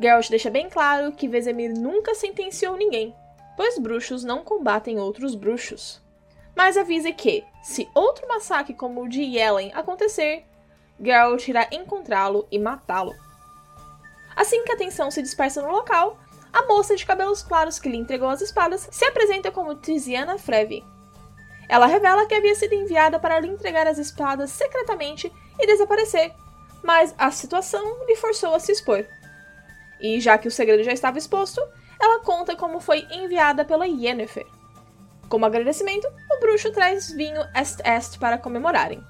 [0.00, 3.14] Geralt deixa bem claro que Vesemir nunca sentenciou ninguém,
[3.56, 6.02] pois bruxos não combatem outros bruxos.
[6.56, 10.44] Mas avisa que, se outro massacre como o de Yellen acontecer,
[11.00, 13.14] Geralt irá encontrá-lo e matá-lo.
[14.36, 16.18] Assim que a tensão se dispersa no local,
[16.52, 20.84] a moça de cabelos claros que lhe entregou as espadas se apresenta como Tiziana Frevi,
[21.68, 26.32] ela revela que havia sido enviada para lhe entregar as espadas secretamente e desaparecer,
[26.82, 29.06] mas a situação lhe forçou a se expor.
[30.04, 31.58] E já que o segredo já estava exposto,
[31.98, 34.44] ela conta como foi enviada pela Yennefer.
[35.30, 39.02] Como agradecimento, o bruxo traz vinho Est-Est para comemorarem.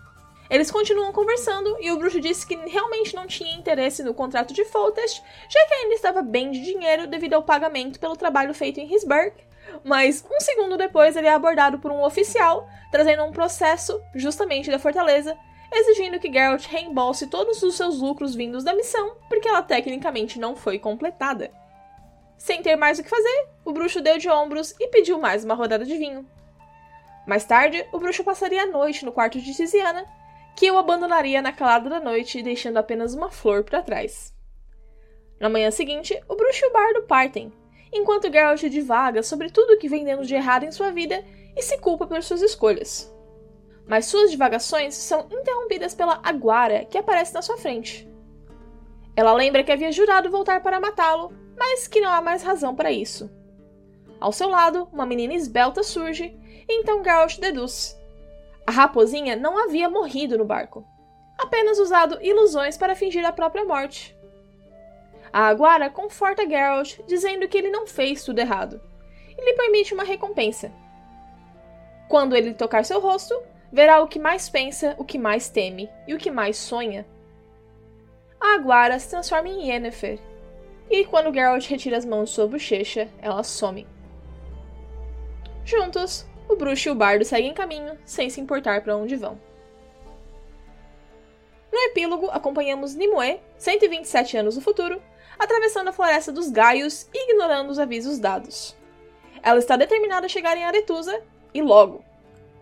[0.49, 4.65] Eles continuam conversando e o bruxo disse que realmente não tinha interesse no contrato de
[4.67, 8.95] Foltest, já que ainda estava bem de dinheiro devido ao pagamento pelo trabalho feito em
[8.95, 9.35] Hisberg
[9.83, 14.79] mas um segundo depois ele é abordado por um oficial, trazendo um processo, justamente da
[14.79, 15.37] fortaleza,
[15.77, 20.55] exigindo que Geralt reembolse todos os seus lucros vindos da missão, porque ela tecnicamente não
[20.55, 21.51] foi completada.
[22.37, 25.55] Sem ter mais o que fazer, o bruxo deu de ombros e pediu mais uma
[25.55, 26.29] rodada de vinho.
[27.27, 30.05] Mais tarde, o bruxo passaria a noite no quarto de Tiziana,
[30.57, 34.35] que o abandonaria na calada da noite, deixando apenas uma flor para trás.
[35.41, 37.53] Na manhã seguinte, o bruxo e o bardo partem,
[37.93, 41.25] enquanto Geralt divaga sobre tudo o que vem dando de errado em sua vida
[41.57, 43.14] e se culpa por suas escolhas.
[43.87, 48.09] Mas suas divagações são interrompidas pela Aguara, que aparece na sua frente.
[49.17, 52.91] Ela lembra que havia jurado voltar para matá-lo, mas que não há mais razão para
[52.91, 53.31] isso.
[54.21, 56.37] Ao seu lado, uma menina esbelta surge,
[56.69, 57.97] e então Geralt deduz.
[58.67, 60.85] A raposinha não havia morrido no barco,
[61.39, 64.17] apenas usado ilusões para fingir a própria morte.
[65.33, 68.81] A Aguara conforta Geralt, dizendo que ele não fez tudo errado,
[69.37, 70.73] e lhe permite uma recompensa.
[72.09, 73.35] Quando ele tocar seu rosto,
[73.75, 77.05] verá o que mais pensa, o que mais teme e o que mais sonha.
[78.41, 80.21] A Aguara se transforma em Yennefer,
[80.89, 83.85] e quando Geralt retira as mãos de sua bochecha, ela some.
[85.65, 89.41] Juntos, o bruxo e o bardo seguem caminho, sem se importar para onde vão.
[91.73, 95.03] No epílogo, acompanhamos Nimue, 127 anos no futuro,
[95.37, 98.77] atravessando a floresta dos Gaios e ignorando os avisos dados.
[99.43, 101.21] Ela está determinada a chegar em Aretusa
[101.53, 102.05] e logo.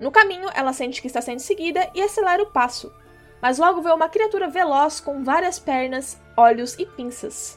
[0.03, 2.93] No caminho, ela sente que está sendo seguida e acelera o passo,
[3.41, 7.57] mas logo vê uma criatura veloz com várias pernas, olhos e pinças.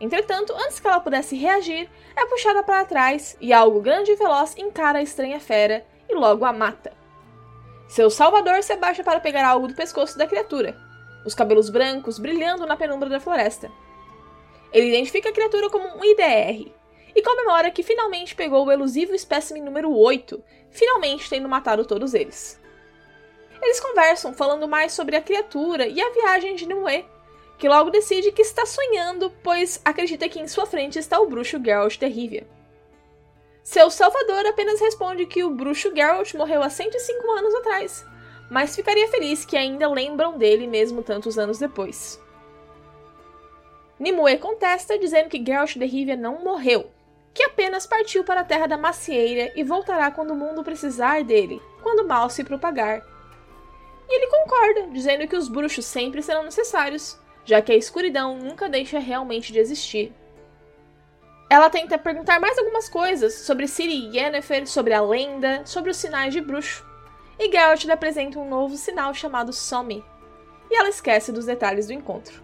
[0.00, 4.56] Entretanto, antes que ela pudesse reagir, é puxada para trás e algo grande e veloz
[4.56, 6.94] encara a estranha fera e logo a mata.
[7.88, 10.74] Seu salvador se abaixa para pegar algo do pescoço da criatura,
[11.26, 13.70] os cabelos brancos brilhando na penumbra da floresta.
[14.72, 16.72] Ele identifica a criatura como um IDR
[17.16, 22.60] e comemora que finalmente pegou o elusivo espécime número 8, finalmente tendo matado todos eles.
[23.62, 27.06] Eles conversam falando mais sobre a criatura e a viagem de Nimue,
[27.56, 31.58] que logo decide que está sonhando, pois acredita que em sua frente está o bruxo
[31.64, 32.46] Geralt de Rivia.
[33.62, 38.04] Seu salvador apenas responde que o bruxo Geralt morreu há 105 anos atrás,
[38.50, 42.20] mas ficaria feliz que ainda lembram dele mesmo tantos anos depois.
[43.98, 46.90] Nimue contesta, dizendo que Geralt de Rivia não morreu,
[47.36, 51.60] que apenas partiu para a Terra da Macieira e voltará quando o mundo precisar dele,
[51.82, 53.02] quando o mal se propagar.
[54.08, 58.70] E ele concorda, dizendo que os bruxos sempre serão necessários, já que a escuridão nunca
[58.70, 60.14] deixa realmente de existir.
[61.50, 65.98] Ela tenta perguntar mais algumas coisas sobre Ciri e Yennefer, sobre a lenda, sobre os
[65.98, 66.86] sinais de bruxo.
[67.38, 70.02] E Geralt lhe apresenta um novo sinal chamado Some.
[70.70, 72.42] E ela esquece dos detalhes do encontro.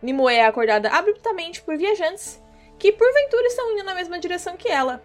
[0.00, 2.41] Nimue é acordada abruptamente por viajantes
[2.82, 5.00] que porventura estão indo na mesma direção que ela.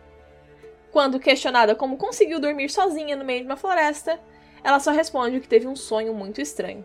[0.92, 4.20] Quando questionada como conseguiu dormir sozinha no meio de uma floresta,
[4.64, 6.84] ela só responde que teve um sonho muito estranho.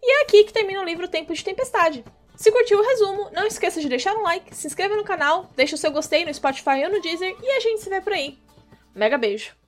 [0.00, 2.04] E é aqui que termina o livro Tempo de Tempestade.
[2.36, 5.74] Se curtiu o resumo, não esqueça de deixar um like, se inscreva no canal, deixe
[5.74, 8.38] o seu gostei no Spotify ou no Deezer e a gente se vê por aí.
[8.94, 9.59] Mega beijo!